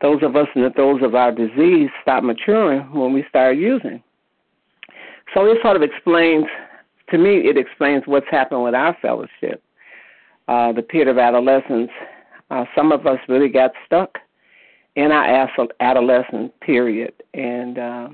[0.00, 4.02] those of us in the throes of our disease stop maturing when we start using.
[5.34, 6.46] So it sort of explains,
[7.10, 9.62] to me, it explains what's happened with our fellowship.
[10.46, 11.90] Uh, the period of adolescence,
[12.50, 14.18] uh, some of us really got stuck
[14.96, 15.48] in our
[15.80, 18.08] adolescent period, and uh,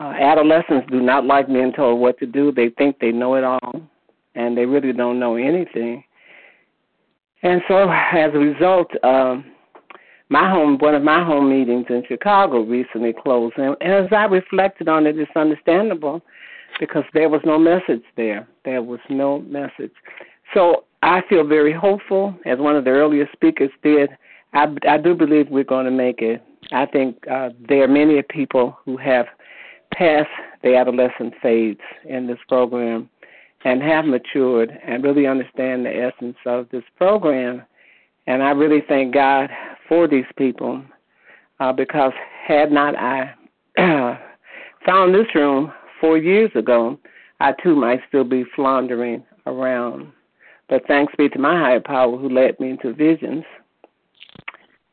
[0.00, 2.52] uh, adolescents do not like being told what to do.
[2.52, 3.82] They think they know it all,
[4.34, 6.04] and they really don't know anything.
[7.42, 9.44] And so, as a result, um,
[10.28, 14.88] my home, one of my home meetings in Chicago recently closed, and as I reflected
[14.88, 16.22] on it, it's understandable
[16.80, 18.48] because there was no message there.
[18.64, 19.92] There was no message.
[20.54, 24.10] So I feel very hopeful, as one of the earlier speakers did.
[24.54, 26.42] I, I do believe we're going to make it.
[26.72, 29.26] I think uh, there are many people who have
[29.96, 30.28] past
[30.62, 31.76] the adolescent phase
[32.08, 33.08] in this program
[33.64, 37.62] and have matured and really understand the essence of this program.
[38.26, 39.50] And I really thank God
[39.88, 40.82] for these people
[41.60, 42.12] uh, because
[42.46, 43.34] had not I
[44.86, 46.98] found this room four years ago,
[47.40, 50.12] I too might still be floundering around.
[50.68, 53.44] But thanks be to my higher power who led me into visions.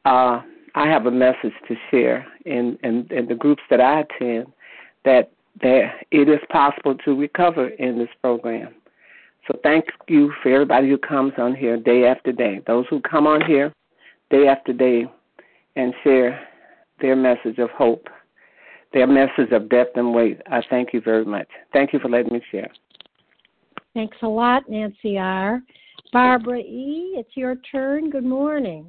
[0.06, 0.42] Uh,
[0.76, 4.48] I have a message to share in, in, in the groups that I attend
[5.06, 8.74] that that it is possible to recover in this program.
[9.48, 12.62] So thank you for everybody who comes on here day after day.
[12.68, 13.74] Those who come on here
[14.30, 15.06] day after day
[15.76, 16.48] and share
[17.02, 18.08] their message of hope,
[18.94, 20.40] their message of depth and weight.
[20.50, 21.48] I thank you very much.
[21.74, 22.72] Thank you for letting me share.
[23.94, 25.62] Thanks a lot, Nancy R.
[26.14, 28.10] Barbara E., it's your turn.
[28.10, 28.86] Good morning.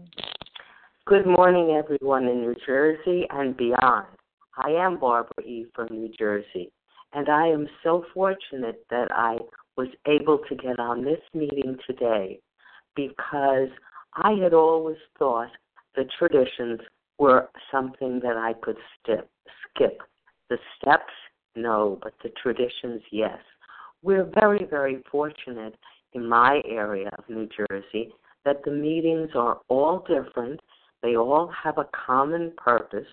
[1.07, 4.07] Good morning, everyone in New Jersey and beyond.
[4.57, 5.67] I am Barbara E.
[5.75, 6.71] from New Jersey,
[7.15, 9.39] and I am so fortunate that I
[9.77, 12.39] was able to get on this meeting today
[12.95, 13.69] because
[14.15, 15.49] I had always thought
[15.97, 16.81] the traditions
[17.19, 19.31] were something that I could stip,
[19.71, 20.03] skip.
[20.51, 21.13] The steps,
[21.57, 23.39] no, but the traditions, yes.
[24.03, 25.77] We're very, very fortunate
[26.13, 28.13] in my area of New Jersey
[28.45, 30.61] that the meetings are all different.
[31.03, 33.07] They all have a common purpose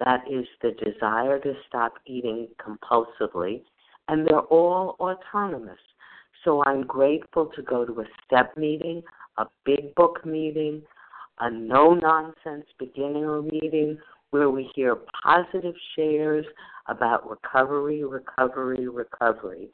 [0.00, 3.62] that is the desire to stop eating compulsively,
[4.08, 5.78] and they're all autonomous.
[6.44, 9.02] So I'm grateful to go to a step meeting,
[9.38, 10.82] a big book meeting,
[11.40, 13.98] a no nonsense beginner meeting
[14.30, 16.44] where we hear positive shares
[16.88, 19.68] about recovery, recovery, recovery.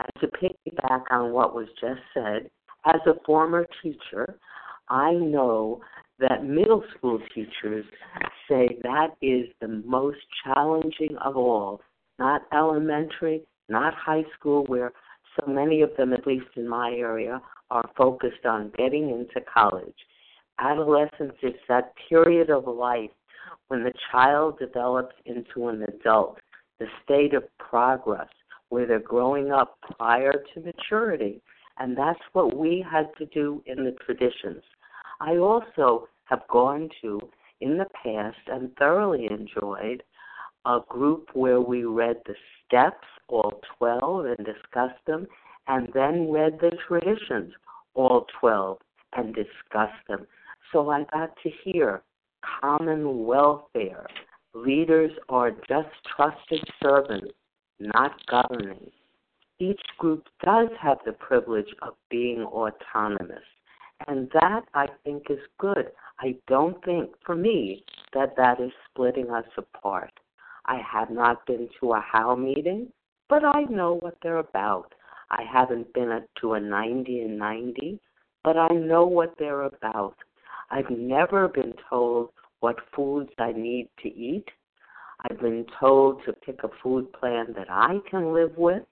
[0.00, 2.50] And to piggyback on what was just said,
[2.86, 4.38] as a former teacher,
[4.88, 5.80] I know
[6.18, 7.84] that middle school teachers
[8.48, 11.80] say that is the most challenging of all,
[12.18, 14.92] not elementary, not high school, where
[15.38, 19.94] so many of them, at least in my area, are focused on getting into college.
[20.58, 23.10] Adolescence is that period of life
[23.68, 26.38] when the child develops into an adult,
[26.78, 28.28] the state of progress,
[28.68, 31.42] where they're growing up prior to maturity.
[31.78, 34.62] And that's what we had to do in the traditions.
[35.20, 37.20] I also have gone to
[37.60, 40.02] in the past and thoroughly enjoyed
[40.66, 42.34] a group where we read the
[42.66, 45.26] steps, all 12, and discussed them,
[45.68, 47.52] and then read the traditions,
[47.94, 48.78] all 12,
[49.16, 50.26] and discussed them.
[50.72, 52.02] So I got to hear
[52.60, 54.06] common welfare.
[54.54, 57.32] Leaders are just trusted servants,
[57.78, 58.90] not governing.
[59.58, 63.44] Each group does have the privilege of being autonomous
[64.06, 65.90] And that I think is good.
[66.20, 67.84] I don't think, for me,
[68.14, 70.12] that that is splitting us apart.
[70.66, 72.92] I have not been to a HOW meeting,
[73.28, 74.94] but I know what they're about.
[75.30, 78.00] I haven't been to a 90 and 90,
[78.44, 80.16] but I know what they're about.
[80.70, 82.30] I've never been told
[82.60, 84.46] what foods I need to eat.
[85.28, 88.82] I've been told to pick a food plan that I can live with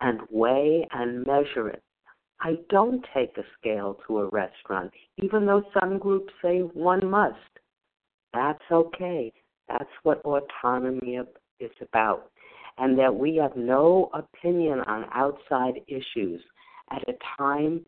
[0.00, 1.82] and weigh and measure it.
[2.44, 4.90] I don't take a scale to a restaurant,
[5.22, 7.36] even though some groups say one must.
[8.34, 9.32] That's okay.
[9.68, 11.20] That's what autonomy
[11.60, 12.30] is about.
[12.78, 16.42] And that we have no opinion on outside issues
[16.90, 17.86] at a time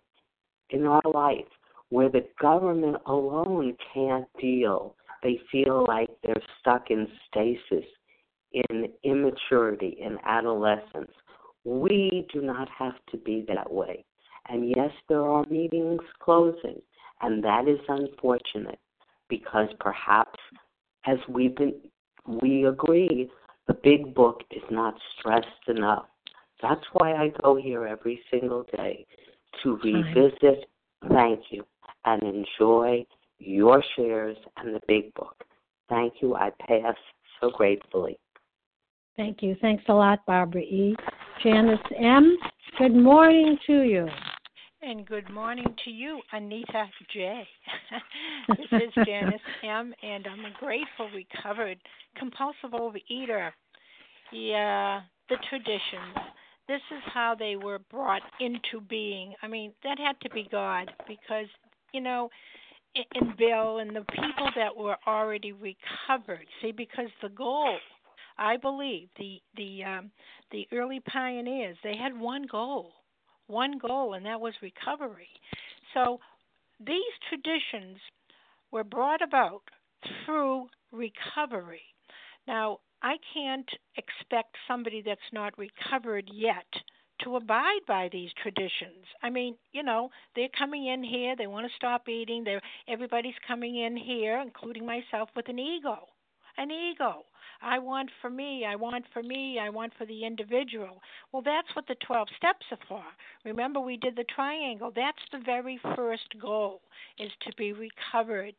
[0.71, 1.49] in our life
[1.89, 4.95] where the government alone can't deal.
[5.25, 7.89] They feel like they're stuck in stasis,
[8.53, 11.11] in immaturity, in adolescence.
[11.65, 14.05] We do not have to be that way.
[14.49, 16.81] And yes, there are meetings closing,
[17.23, 18.79] and that is unfortunate
[19.29, 20.39] because perhaps,
[21.07, 21.75] as we've been,
[22.27, 23.31] we agree,
[23.67, 26.07] the big book is not stressed enough.
[26.63, 29.07] That's why I go here every single day
[29.63, 30.67] to revisit,
[31.09, 31.65] thank you,
[32.05, 33.05] and enjoy
[33.39, 35.45] your shares and the big book.
[35.89, 36.35] Thank you.
[36.35, 36.95] I pass
[37.41, 38.19] so gratefully.
[39.17, 39.57] Thank you.
[39.61, 40.97] Thanks a lot, Barbara E.
[41.43, 42.37] Janice M.,
[42.79, 44.09] good morning to you.
[44.87, 47.47] And good morning to you, Anita J.
[48.49, 51.79] this is Janice M., and I'm a grateful, recovered,
[52.19, 53.51] compulsive overeater.
[54.31, 56.35] Yeah, the traditions.
[56.69, 59.33] This is how they were brought into being.
[59.43, 61.47] I mean, that had to be God because,
[61.95, 62.29] you know,
[63.15, 66.47] and Bill and the people that were already recovered.
[66.61, 67.79] See, because the goal,
[68.37, 70.11] I believe, the the um,
[70.53, 72.93] the early pioneers, they had one goal,
[73.47, 75.29] one goal, and that was recovery.
[75.93, 76.21] So
[76.81, 77.99] these traditions
[78.71, 79.63] were brought about
[80.25, 81.83] through recovery.
[82.47, 86.67] Now, I can't expect somebody that's not recovered yet
[87.23, 89.07] to abide by these traditions.
[89.23, 92.45] I mean, you know, they're coming in here, they want to stop eating.
[92.45, 96.09] They're everybody's coming in here, including myself, with an ego.
[96.57, 97.25] An ego.
[97.63, 101.03] I want for me, I want for me, I want for the individual.
[101.33, 103.05] Well, that's what the 12 steps are for.
[103.45, 104.93] Remember, we did the triangle.
[104.95, 106.81] That's the very first goal,
[107.19, 108.55] is to be recovered.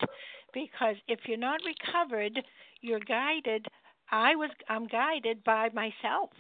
[0.54, 2.40] Because if you're not recovered,
[2.82, 3.66] you're guided.
[4.12, 6.32] I was, I'm guided by myself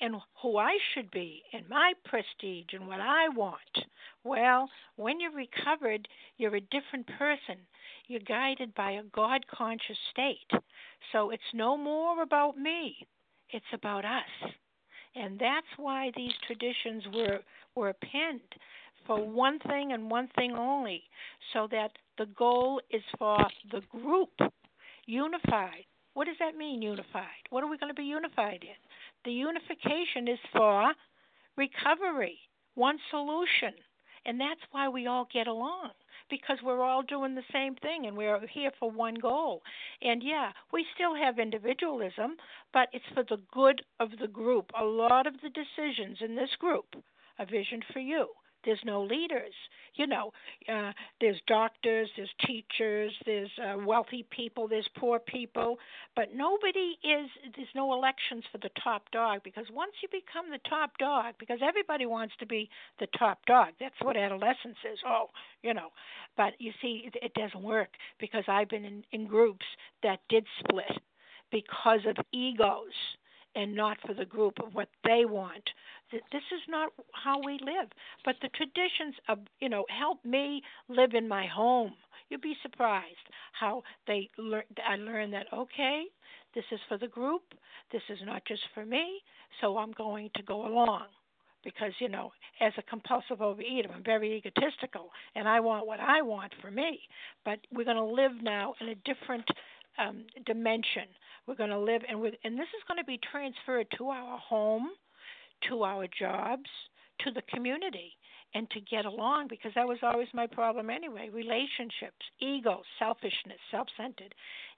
[0.00, 3.60] and who I should be and my prestige and what I want.
[4.24, 7.56] Well, when you're recovered, you're a different person.
[8.08, 10.50] You're guided by a God conscious state.
[11.12, 12.96] So it's no more about me,
[13.50, 14.52] it's about us.
[15.14, 17.40] And that's why these traditions were,
[17.74, 18.40] were penned
[19.06, 21.02] for one thing and one thing only,
[21.52, 23.38] so that the goal is for
[23.70, 24.32] the group
[25.06, 25.84] unified.
[26.14, 27.44] What does that mean, unified?
[27.50, 28.76] What are we going to be unified in?
[29.26, 30.94] The unification is for
[31.56, 32.38] recovery,
[32.76, 33.74] one solution.
[34.24, 35.90] And that's why we all get along
[36.30, 39.62] because we're all doing the same thing and we're here for one goal.
[40.00, 42.36] And yeah, we still have individualism,
[42.72, 44.70] but it's for the good of the group.
[44.80, 46.86] A lot of the decisions in this group,
[47.40, 48.28] a vision for you,
[48.66, 49.54] there's no leaders.
[49.94, 50.32] You know,
[50.70, 50.92] uh,
[51.22, 55.78] there's doctors, there's teachers, there's uh, wealthy people, there's poor people,
[56.14, 57.30] but nobody is.
[57.56, 61.60] There's no elections for the top dog because once you become the top dog, because
[61.62, 63.68] everybody wants to be the top dog.
[63.80, 64.98] That's what adolescence is.
[65.06, 65.28] Oh,
[65.62, 65.88] you know,
[66.36, 67.88] but you see, it, it doesn't work
[68.20, 69.64] because I've been in, in groups
[70.02, 71.00] that did split
[71.50, 72.92] because of egos
[73.56, 75.64] and not for the group of what they want.
[76.12, 77.88] This is not how we live.
[78.24, 81.94] But the traditions of, you know, help me live in my home.
[82.28, 83.16] You'd be surprised
[83.58, 84.64] how they learn.
[84.88, 86.04] I learned that okay,
[86.54, 87.42] this is for the group.
[87.92, 89.20] This is not just for me.
[89.60, 91.06] So I'm going to go along
[91.66, 92.30] because you know
[92.60, 97.00] as a compulsive overeater i'm very egotistical and i want what i want for me
[97.44, 99.44] but we're going to live now in a different
[99.98, 101.04] um, dimension
[101.46, 104.88] we're going to live, and, and this is going to be transferred to our home,
[105.68, 106.68] to our jobs,
[107.20, 108.12] to the community,
[108.54, 113.86] and to get along because that was always my problem anyway relationships, ego, selfishness, self
[113.96, 114.34] centered.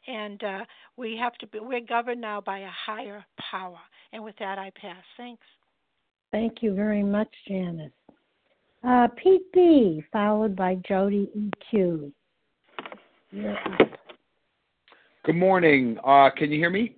[0.07, 0.65] And uh,
[0.97, 3.79] we have to be, we're governed now by a higher power.
[4.13, 5.03] And with that, I pass.
[5.17, 5.43] Thanks.
[6.31, 7.93] Thank you very much, Janice.
[8.85, 11.31] Uh, Pete B, followed by Jody
[11.73, 12.13] EQ.
[15.29, 15.99] Good morning.
[16.03, 16.97] Uh, can you hear me?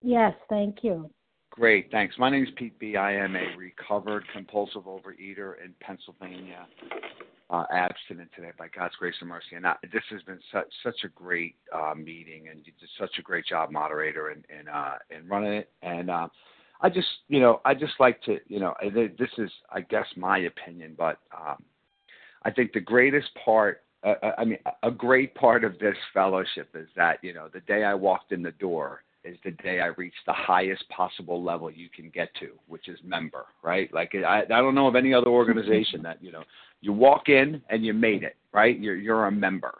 [0.00, 1.10] Yes, thank you.
[1.50, 2.14] Great, thanks.
[2.18, 2.96] My name is Pete B.
[2.96, 6.66] I am a recovered compulsive overeater in Pennsylvania.
[7.50, 9.56] uh, abstinent today by God's grace and mercy.
[9.56, 13.18] And I, this has been such such a great uh, meeting, and you did such
[13.18, 15.70] a great job, moderator, and and uh, and running it.
[15.82, 16.28] And uh,
[16.80, 20.38] I just you know I just like to you know this is I guess my
[20.38, 21.62] opinion, but um,
[22.44, 23.82] I think the greatest part.
[24.04, 27.84] Uh, I mean, a great part of this fellowship is that you know the day
[27.84, 31.88] I walked in the door is the day I reached the highest possible level you
[31.88, 33.92] can get to, which is member, right?
[33.92, 36.44] Like I, I don't know of any other organization that you know
[36.80, 38.78] you walk in and you made it, right?
[38.78, 39.78] You're you're a member,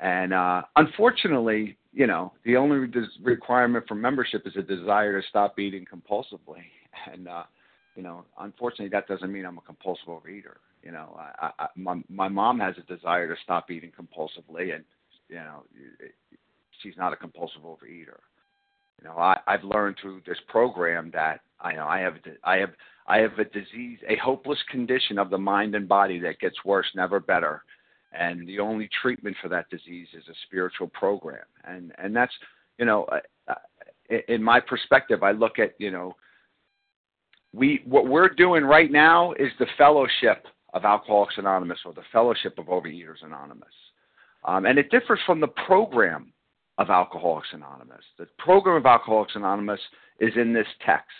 [0.00, 2.88] and uh, unfortunately, you know the only
[3.22, 6.62] requirement for membership is a desire to stop eating compulsively,
[7.12, 7.42] and uh,
[7.96, 10.58] you know unfortunately that doesn't mean I'm a compulsive overeater.
[10.82, 14.84] You know, I, I, my my mom has a desire to stop eating compulsively, and
[15.28, 15.64] you know
[16.82, 18.18] she's not a compulsive overeater
[19.02, 22.14] you know, I, I've learned through this program that I know I have
[22.44, 22.70] I have
[23.06, 26.86] I have a disease, a hopeless condition of the mind and body that gets worse,
[26.94, 27.64] never better.
[28.12, 31.44] And the only treatment for that disease is a spiritual program.
[31.64, 32.32] And and that's
[32.78, 33.08] you know,
[34.28, 36.14] in my perspective, I look at you know,
[37.52, 42.58] we what we're doing right now is the fellowship of Alcoholics Anonymous or the fellowship
[42.58, 43.74] of Overeaters Anonymous.
[44.44, 46.32] Um, and it differs from the program
[46.78, 48.04] of Alcoholics Anonymous.
[48.18, 49.80] The program of Alcoholics Anonymous
[50.18, 51.10] is in this text.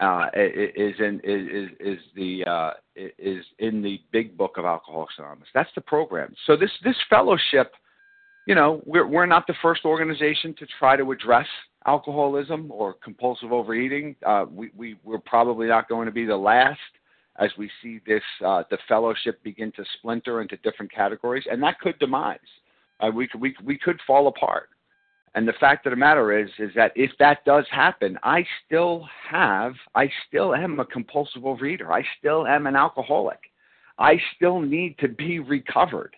[0.00, 5.48] Uh, is in is is the uh, is in the big book of Alcoholics Anonymous.
[5.52, 6.34] That's the program.
[6.46, 7.72] So this this fellowship,
[8.46, 11.46] you know, we're we're not the first organization to try to address
[11.86, 14.16] alcoholism or compulsive overeating.
[14.24, 16.80] Uh, we we we're probably not going to be the last
[17.42, 21.80] as we see this uh, the fellowship begin to splinter into different categories, and that
[21.80, 22.38] could demise
[23.00, 24.68] uh, we could we we could fall apart.
[25.34, 29.08] And the fact of the matter is, is that if that does happen, I still
[29.30, 31.90] have, I still am a compulsive overeater.
[31.90, 33.38] I still am an alcoholic.
[33.98, 36.14] I still need to be recovered.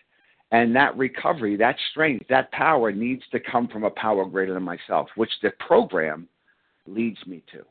[0.51, 4.63] And that recovery, that strength, that power needs to come from a power greater than
[4.63, 6.27] myself, which the program
[6.85, 7.63] leads me to.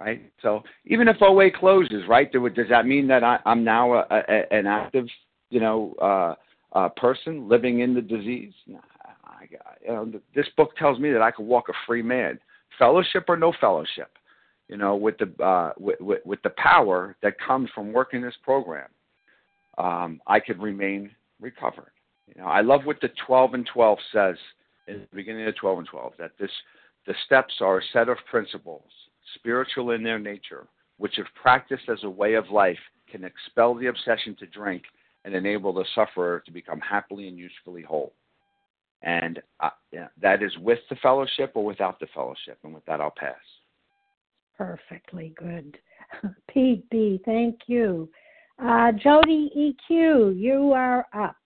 [0.00, 0.30] Right?
[0.42, 4.52] So even if OA closes, right, does that mean that I, am now a, a,
[4.52, 5.06] an active,
[5.50, 6.34] you know, uh,
[6.72, 8.52] uh, person living in the disease.
[8.68, 9.44] I,
[9.82, 12.38] you know, this book tells me that I could walk a free man,
[12.78, 14.10] fellowship or no fellowship.
[14.68, 18.34] You know, with the uh, with, with, with the power that comes from working this
[18.42, 18.88] program,
[19.78, 21.92] um, I could remain recovered.
[22.26, 24.36] You know, I love what the 12 and 12 says
[24.86, 26.50] in the beginning of 12 and 12 that this
[27.06, 28.82] the steps are a set of principles,
[29.34, 30.66] spiritual in their nature,
[30.98, 32.78] which, if practiced as a way of life,
[33.10, 34.82] can expel the obsession to drink
[35.24, 38.12] and enable the sufferer to become happily and usefully whole.
[39.02, 42.58] And uh, yeah, that is with the fellowship or without the fellowship.
[42.64, 43.36] And with that, I'll pass.
[44.56, 45.78] Perfectly good.
[46.48, 48.08] Pete B, thank you.
[48.60, 51.36] Uh, Jody EQ, you are up.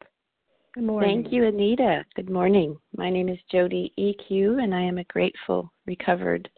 [0.75, 1.23] Good morning.
[1.23, 2.07] Thank you, Anita.
[2.17, 2.79] Good morning.
[2.97, 6.49] My name is Jody EQ, and I am a grateful, recovered,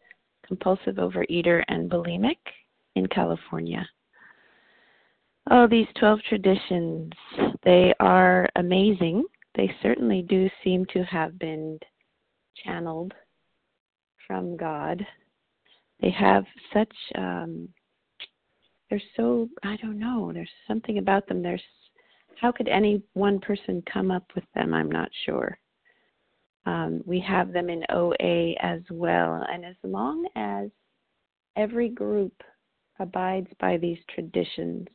[0.47, 2.39] compulsive overeater and bulimic
[2.97, 3.87] in California.
[5.51, 7.13] Oh, these 12 traditions,
[7.65, 9.25] they are amazing.
[9.55, 11.79] They certainly do seem to have been
[12.65, 13.13] channeled
[14.27, 15.07] from God.
[16.01, 17.69] They have such, um,
[18.89, 21.43] they're so, I don't know, there's something about them.
[21.43, 21.63] There's,
[22.41, 24.73] how could any one person come up with them?
[24.73, 25.59] I'm not sure.
[26.67, 29.45] Um, we have them in OA as well.
[29.51, 30.71] And as long as
[31.57, 32.33] every group
[32.99, 34.87] abides by these traditions,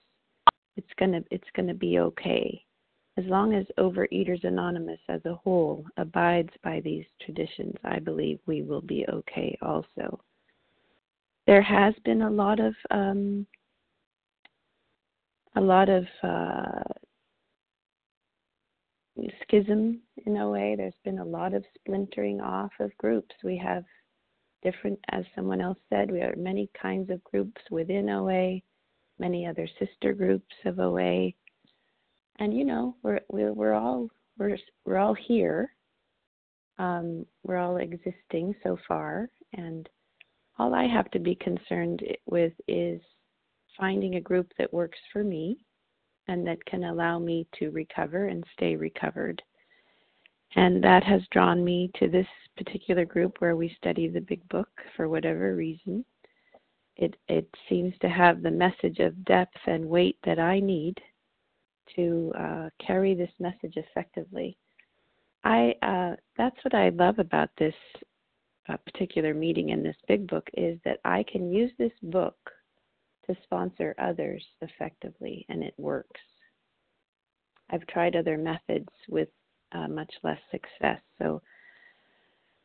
[0.80, 2.64] it's gonna it's gonna be okay
[3.18, 8.62] as long as overeaters anonymous as a whole abides by these traditions i believe we
[8.62, 10.18] will be okay also
[11.48, 13.46] there has been a lot of um,
[15.56, 16.84] a lot of uh,
[19.42, 20.76] schism in OA.
[20.76, 23.36] There's been a lot of splintering off of groups.
[23.44, 23.84] We have
[24.64, 28.62] different, as someone else said, we have many kinds of groups within OA
[29.20, 31.32] many other sister groups of OA.
[32.40, 34.08] And you know, we're we're, we're all
[34.38, 35.76] we're we're all here.
[36.78, 39.88] Um, we're all existing so far, and
[40.58, 43.02] all I have to be concerned with is
[43.78, 45.58] finding a group that works for me
[46.30, 49.42] and that can allow me to recover and stay recovered.
[50.56, 52.28] And that has drawn me to this
[52.58, 56.06] particular group where we study the big book for whatever reason
[57.00, 60.98] it it seems to have the message of depth and weight that I need
[61.96, 64.58] to uh, carry this message effectively.
[65.44, 67.74] I uh, that's what I love about this
[68.68, 72.36] uh, particular meeting in this big book is that I can use this book
[73.30, 76.20] to sponsor others effectively, and it works.
[77.70, 79.30] I've tried other methods with
[79.72, 81.00] uh, much less success.
[81.20, 81.42] So,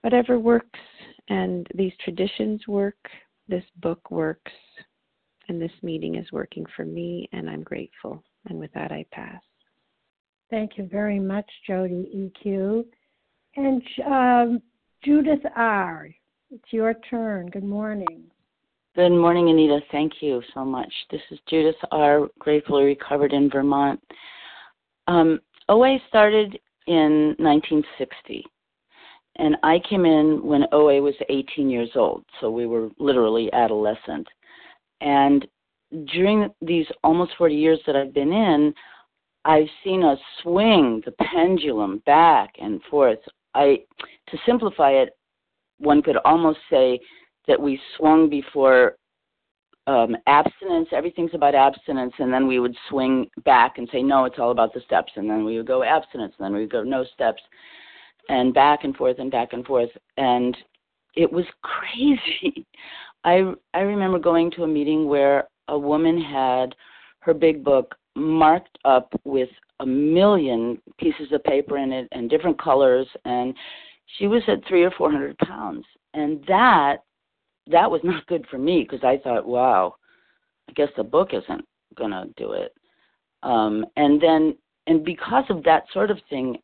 [0.00, 0.78] whatever works,
[1.28, 2.96] and these traditions work,
[3.46, 4.52] this book works,
[5.48, 8.22] and this meeting is working for me, and I'm grateful.
[8.48, 9.42] And with that, I pass.
[10.50, 12.84] Thank you very much, Jody EQ.
[13.56, 14.62] And um,
[15.04, 16.08] Judith R.,
[16.50, 17.48] it's your turn.
[17.50, 18.30] Good morning.
[18.96, 19.80] Good morning, Anita.
[19.90, 20.92] Thank you so much.
[21.10, 24.00] This is Judith R., gratefully recovered in Vermont.
[25.08, 28.44] Um, OA started in 1960,
[29.34, 34.28] and I came in when OA was 18 years old, so we were literally adolescent.
[35.00, 35.44] And
[36.12, 38.72] during these almost 40 years that I've been in,
[39.44, 43.18] I've seen us swing the pendulum back and forth.
[43.56, 43.80] I,
[44.28, 45.16] to simplify it,
[45.78, 47.00] one could almost say
[47.46, 48.96] that we swung before
[49.86, 50.88] um, abstinence.
[50.92, 54.72] Everything's about abstinence, and then we would swing back and say, no, it's all about
[54.72, 55.12] the steps.
[55.16, 57.42] And then we would go abstinence, and then we would go no steps,
[58.28, 59.90] and back and forth and back and forth.
[60.16, 60.56] And
[61.14, 62.66] it was crazy.
[63.24, 66.74] I I remember going to a meeting where a woman had
[67.20, 69.48] her big book marked up with
[69.80, 73.54] a million pieces of paper in it and different colors and
[74.18, 76.98] she was at three or four hundred pounds and that
[77.70, 79.94] that was not good for me because I thought, wow,
[80.68, 81.64] I guess the book isn't
[81.96, 82.74] gonna do it.
[83.42, 84.56] Um, and then,
[84.86, 86.58] and because of that sort of thing,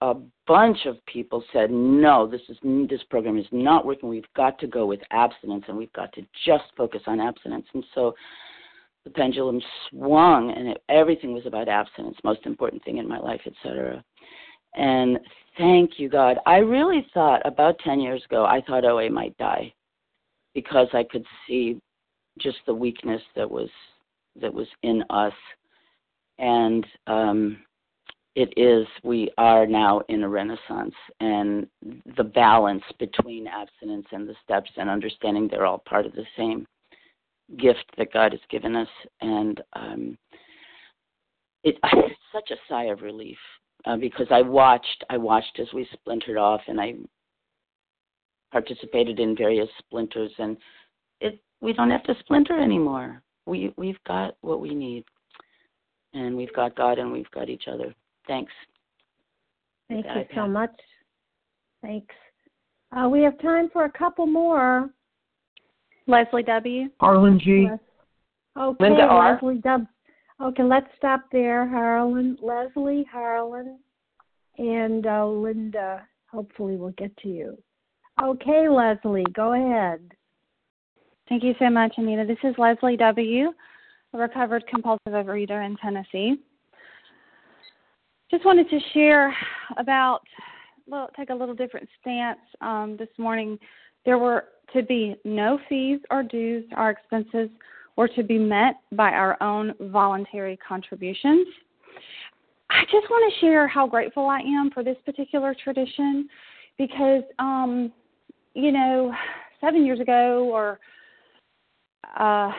[0.00, 0.14] a
[0.46, 4.08] bunch of people said, no, this is this program is not working.
[4.08, 7.66] We've got to go with abstinence, and we've got to just focus on abstinence.
[7.72, 8.14] And so,
[9.04, 13.40] the pendulum swung, and it, everything was about abstinence, most important thing in my life,
[13.46, 14.02] etc.
[14.74, 15.18] And
[15.56, 16.38] thank you, God.
[16.46, 19.72] I really thought about 10 years ago, I thought OA might die
[20.54, 21.80] because I could see
[22.38, 23.68] just the weakness that was
[24.40, 25.32] that was in us.
[26.38, 27.58] And um
[28.34, 31.68] it is we are now in a renaissance and
[32.16, 36.66] the balance between abstinence and the steps and understanding they're all part of the same
[37.58, 38.88] gift that god has given us.
[39.20, 40.18] And um
[41.62, 43.38] it it's such a sigh of relief
[43.86, 46.94] uh, because i watched i watched as we splintered off and i
[48.54, 50.56] participated in various splinters and
[51.20, 53.20] it we don't have to splinter anymore.
[53.46, 55.04] We we've got what we need.
[56.14, 57.92] And we've got God and we've got each other.
[58.28, 58.52] Thanks.
[59.88, 60.70] Thank you so much.
[61.82, 62.14] Thanks.
[62.96, 64.88] Uh, we have time for a couple more.
[66.06, 66.88] Leslie W.
[67.00, 67.68] Harlan G.
[68.56, 69.34] Okay, Linda R.
[69.34, 69.86] Leslie W.
[70.40, 72.38] Okay, let's stop there, Harlan.
[72.40, 73.80] Leslie, Harlan,
[74.58, 76.06] and uh, Linda.
[76.30, 77.58] Hopefully, we'll get to you.
[78.22, 80.00] Okay, Leslie, go ahead.
[81.28, 82.24] Thank you so much, Anita.
[82.26, 83.52] This is Leslie W.,
[84.12, 86.36] a recovered compulsive overeater in Tennessee.
[88.30, 89.34] Just wanted to share
[89.78, 90.22] about,
[90.86, 93.58] well, take a little different stance um, this morning.
[94.04, 97.48] There were to be no fees or dues or expenses
[97.96, 101.46] were to be met by our own voluntary contributions.
[102.70, 106.28] I just want to share how grateful I am for this particular tradition
[106.76, 107.92] because um,
[108.54, 109.12] you know,
[109.60, 110.78] seven years ago or
[112.18, 112.52] uh,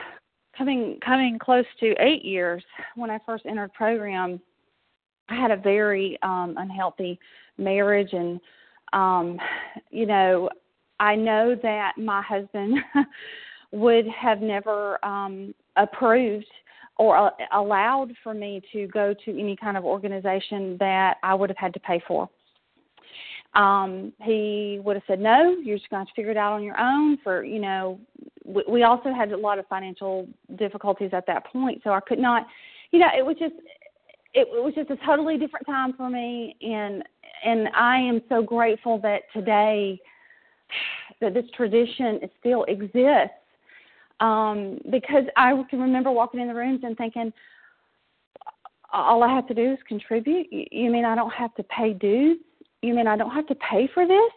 [0.56, 2.62] coming coming close to eight years
[2.94, 4.40] when I first entered program,
[5.28, 7.18] I had a very um, unhealthy
[7.58, 8.40] marriage, and
[8.92, 9.38] um,
[9.90, 10.50] you know,
[11.00, 12.78] I know that my husband
[13.72, 16.46] would have never um, approved
[16.98, 21.50] or uh, allowed for me to go to any kind of organization that I would
[21.50, 22.28] have had to pay for
[23.56, 26.78] um, he would have said, no, you're just going to figure it out on your
[26.78, 27.18] own.
[27.24, 27.98] For, you know,
[28.44, 31.80] we, we also had a lot of financial difficulties at that point.
[31.82, 32.46] So I could not,
[32.90, 33.54] you know, it was just,
[34.34, 36.54] it, it was just a totally different time for me.
[36.60, 37.02] And,
[37.44, 39.98] and I am so grateful that today
[41.20, 43.34] that this tradition still exists.
[44.20, 47.32] Um, because I can remember walking in the rooms and thinking,
[48.92, 50.46] all I have to do is contribute.
[50.50, 52.38] You mean I don't have to pay dues?
[52.86, 54.32] You mean I don't have to pay for this?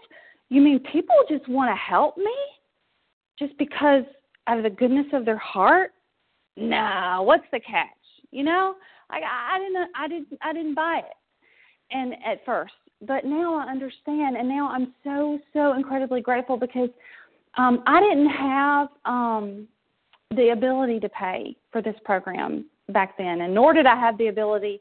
[0.49, 2.35] You mean people just want to help me
[3.37, 4.03] just because
[4.47, 5.91] out of the goodness of their heart?
[6.57, 7.87] No, what's the catch?
[8.31, 8.75] You know,
[9.11, 11.15] like I didn't, I didn't, I didn't buy it,
[11.91, 16.89] and at first, but now I understand, and now I'm so, so incredibly grateful because
[17.57, 19.67] um, I didn't have um,
[20.35, 24.27] the ability to pay for this program back then, and nor did I have the
[24.27, 24.79] ability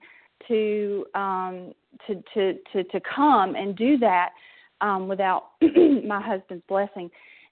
[0.48, 1.72] to um,
[2.06, 4.30] to to to to come and do that
[4.80, 5.50] um, without
[6.04, 7.10] my husband's blessing.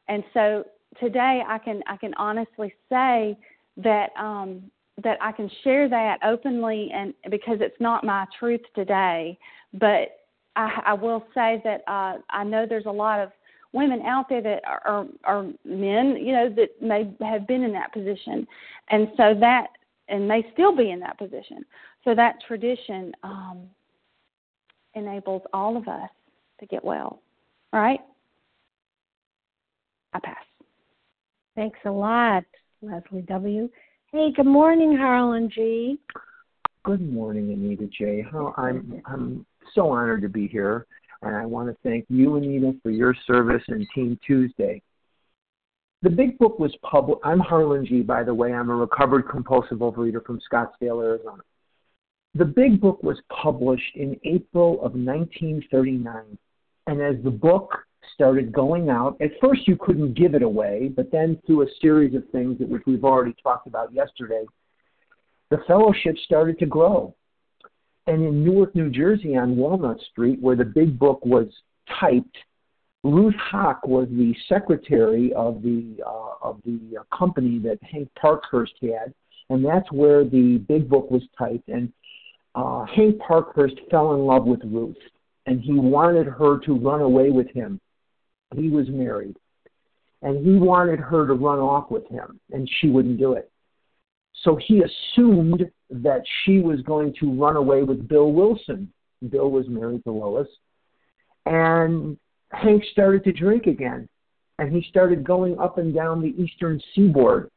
[0.09, 0.65] And so
[1.01, 3.37] today I can I can honestly say
[3.77, 4.71] that um,
[5.03, 9.39] that I can share that openly, and because it's not my truth today,
[9.75, 10.21] but
[10.57, 13.31] I, I will say that uh, I know there's a lot of
[13.73, 17.93] women out there that are, are, men, you know, that may have been in that
[17.93, 18.47] position,
[18.89, 19.67] and so that
[20.09, 21.65] and may still be in that position.
[22.05, 23.69] So that tradition um,
[24.97, 26.11] enables all of us
[26.59, 27.21] to get well.
[27.73, 28.01] All right?
[30.13, 30.37] I pass.
[31.55, 32.45] Thanks a lot,
[32.83, 33.69] Leslie W.
[34.11, 35.99] Hey, good morning, Harlan G.
[36.85, 38.25] Good morning, Anita J.
[38.31, 40.87] How I'm I'm so honored to be here,
[41.23, 44.81] and I want to thank you, Anita, for your service and Team Tuesday.
[46.03, 47.21] The Big Book was published.
[47.25, 48.03] I'm Harlan G.
[48.03, 51.43] By the way, I'm a recovered compulsive overeater from Scottsdale, Arizona.
[52.37, 56.37] The Big Book was published in April of 1939,
[56.87, 57.73] and as the book
[58.13, 62.15] started going out, at first you couldn't give it away, but then through a series
[62.15, 64.45] of things that which we've already talked about yesterday,
[65.49, 67.15] the fellowship started to grow.
[68.07, 71.47] And in Newark, New Jersey, on Walnut Street, where the Big Book was
[71.99, 72.37] typed,
[73.03, 79.15] Ruth Hock was the secretary of the uh, of the company that Hank Parkhurst had,
[79.49, 81.69] and that's where the Big Book was typed.
[81.69, 81.93] And
[82.57, 84.97] uh, Hank Parkhurst fell in love with Ruth,
[85.45, 87.79] and he wanted her to run away with him.
[88.55, 89.37] He was married,
[90.23, 93.51] and he wanted her to run off with him, and she wouldn't do it.
[94.43, 98.91] So he assumed that she was going to run away with Bill Wilson.
[99.29, 100.49] Bill was married to Lois,
[101.45, 102.17] and
[102.53, 104.09] Hank started to drink again,
[104.59, 107.51] and he started going up and down the eastern seaboard.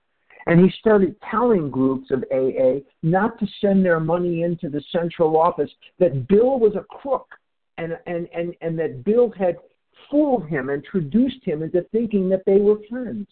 [0.48, 5.38] And he started telling groups of AA not to send their money into the central
[5.38, 5.70] office,
[6.00, 7.28] that Bill was a crook,
[7.78, 9.58] and, and, and, and that Bill had
[10.10, 13.28] fooled him and introduced him into thinking that they were friends.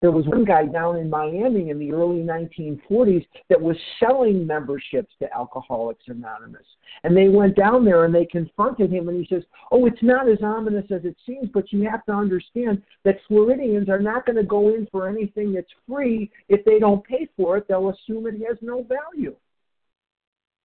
[0.00, 5.12] There was one guy down in Miami in the early 1940s that was selling memberships
[5.18, 6.64] to Alcoholics Anonymous.
[7.04, 10.26] And they went down there and they confronted him, and he says, Oh, it's not
[10.26, 14.36] as ominous as it seems, but you have to understand that Floridians are not going
[14.36, 16.30] to go in for anything that's free.
[16.48, 19.36] If they don't pay for it, they'll assume it has no value.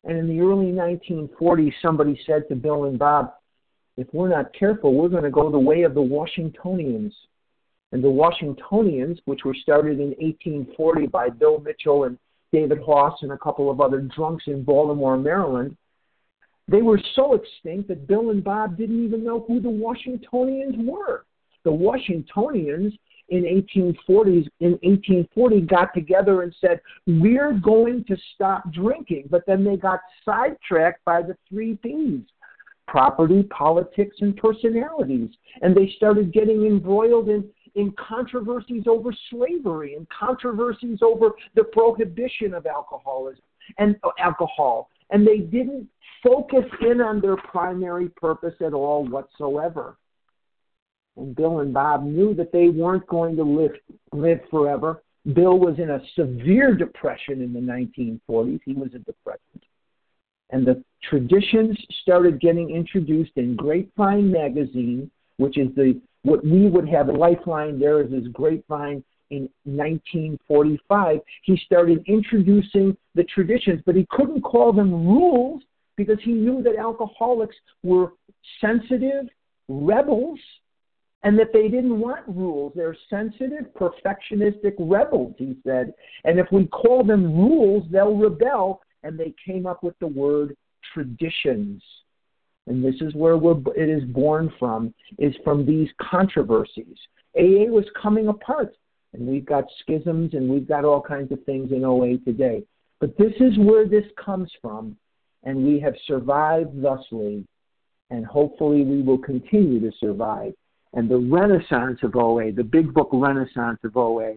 [0.06, 3.34] And in the early 1940s, somebody said to Bill and Bob,
[3.98, 7.14] if we're not careful, we're going to go the way of the Washingtonians.
[7.92, 12.18] And the Washingtonians, which were started in 1840 by Bill Mitchell and
[12.52, 15.76] David Hoss and a couple of other drunks in Baltimore, Maryland,
[16.68, 21.26] they were so extinct that Bill and Bob didn't even know who the Washingtonians were.
[21.64, 22.94] The Washingtonians
[23.30, 29.64] in 1840s in 1840 got together and said we're going to stop drinking but then
[29.64, 32.22] they got sidetracked by the three P's
[32.88, 35.30] property, politics, and personalities.
[35.62, 42.54] And they started getting embroiled in, in controversies over slavery and controversies over the prohibition
[42.54, 43.44] of alcoholism
[43.78, 44.90] and uh, alcohol.
[45.12, 45.88] And they didn't
[46.24, 49.98] focus in on their primary purpose at all whatsoever.
[51.18, 53.72] And Bill and Bob knew that they weren't going to live
[54.12, 55.04] live forever.
[55.34, 58.60] Bill was in a severe depression in the 1940s.
[58.66, 59.64] He was a depressant
[60.52, 66.90] and the traditions started getting introduced in Grapevine magazine, which is the what we would
[66.90, 67.80] have a Lifeline.
[67.80, 71.20] There is this Grapevine in 1945.
[71.44, 75.62] He started introducing the traditions, but he couldn't call them rules
[75.96, 78.14] because he knew that alcoholics were
[78.60, 79.26] sensitive
[79.70, 80.40] rebels
[81.24, 82.74] and that they didn't want rules.
[82.76, 85.94] They're sensitive, perfectionistic rebels, he said.
[86.24, 90.58] And if we call them rules, they'll rebel and they came up with the word
[90.94, 91.82] traditions.
[92.68, 93.36] And this is where
[93.76, 96.98] it is born from, is from these controversies.
[97.38, 98.76] AA was coming apart,
[99.14, 102.64] and we've got schisms and we've got all kinds of things in OA today.
[103.00, 104.98] But this is where this comes from,
[105.44, 107.46] and we have survived thusly,
[108.10, 110.54] and hopefully we will continue to survive.
[110.94, 114.36] And the renaissance of OA, the big book renaissance of OA,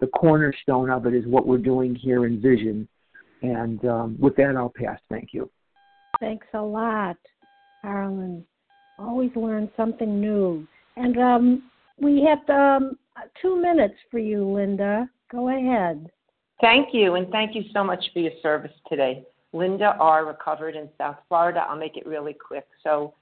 [0.00, 2.88] the cornerstone of it is what we're doing here in Vision
[3.42, 4.98] and um, with that, I'll pass.
[5.08, 5.50] Thank you.
[6.18, 7.16] Thanks a lot,
[7.82, 8.44] Harlan.
[8.98, 10.66] Always learn something new.
[10.96, 12.98] And um, we have um,
[13.40, 15.08] two minutes for you, Linda.
[15.30, 16.10] Go ahead.
[16.60, 19.24] Thank you, and thank you so much for your service today.
[19.52, 20.26] Linda R.
[20.26, 21.64] recovered in South Florida.
[21.68, 22.66] I'll make it really quick.
[22.84, 23.14] So,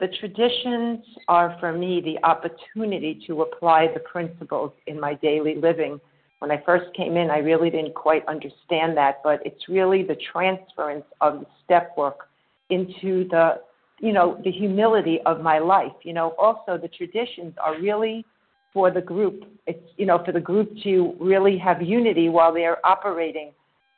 [0.00, 6.00] the traditions are for me the opportunity to apply the principles in my daily living
[6.42, 10.16] when I first came in, I really didn't quite understand that, but it's really the
[10.32, 12.30] transference of the step work
[12.68, 13.60] into the,
[14.02, 15.92] you know, the humility of my life.
[16.02, 18.26] You know, also the traditions are really
[18.74, 19.44] for the group.
[19.66, 23.52] It's you know for the group to really have unity while they're operating.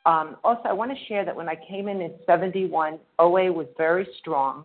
[0.07, 3.67] Um, also, I want to share that when I came in in '71, OA was
[3.79, 4.65] very strong,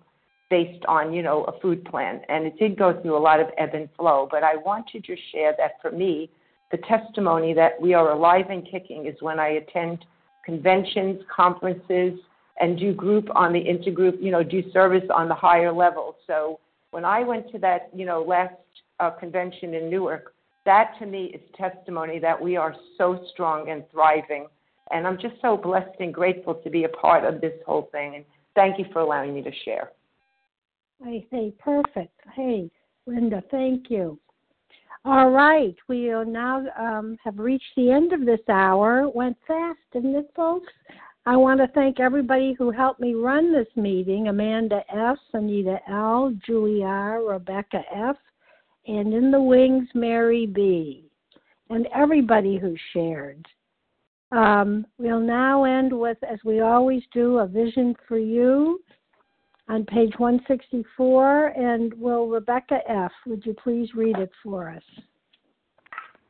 [0.49, 3.47] based on you know a food plan, and it did go through a lot of
[3.57, 4.27] ebb and flow.
[4.29, 6.29] But I want to just share that for me,
[6.71, 10.03] the testimony that we are alive and kicking is when I attend
[10.45, 12.19] conventions, conferences,
[12.59, 16.17] and do group on the intergroup, you know, do service on the higher level.
[16.27, 16.59] So
[16.91, 18.55] when I went to that, you know, last
[18.99, 20.33] uh, convention in Newark,
[20.65, 24.47] that to me is testimony that we are so strong and thriving.
[24.91, 28.15] And I'm just so blessed and grateful to be a part of this whole thing.
[28.15, 29.91] And thank you for allowing me to share.
[31.03, 32.13] Hey, hey, perfect.
[32.35, 32.69] Hey,
[33.05, 34.19] Linda, thank you.
[35.05, 39.07] All right, we now um, have reached the end of this hour.
[39.07, 40.67] Went fast, didn't it, folks?
[41.25, 46.33] I want to thank everybody who helped me run this meeting Amanda S., Anita L.,
[46.45, 48.15] Julie R., Rebecca F.,
[48.87, 51.09] and in the wings, Mary B.,
[51.69, 53.45] and everybody who shared.
[54.31, 58.79] Um, we'll now end with, as we always do, a vision for you
[59.67, 61.47] on page 164.
[61.47, 64.83] And will Rebecca F., would you please read it for us?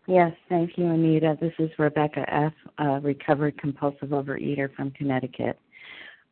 [0.10, 1.38] Yes, thank you, Anita.
[1.40, 5.60] This is Rebecca F., a recovered compulsive overeater from Connecticut.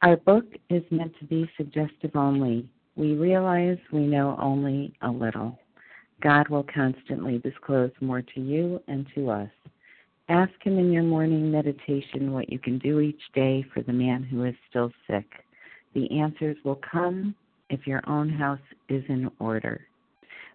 [0.02, 2.68] Our book is meant to be suggestive only.
[2.96, 5.60] We realize we know only a little.
[6.24, 9.52] God will constantly disclose more to you and to us.
[10.28, 14.24] Ask Him in your morning meditation what you can do each day for the man
[14.24, 15.28] who is still sick.
[15.94, 17.36] The answers will come
[17.70, 18.58] if your own house
[18.90, 19.82] is in order.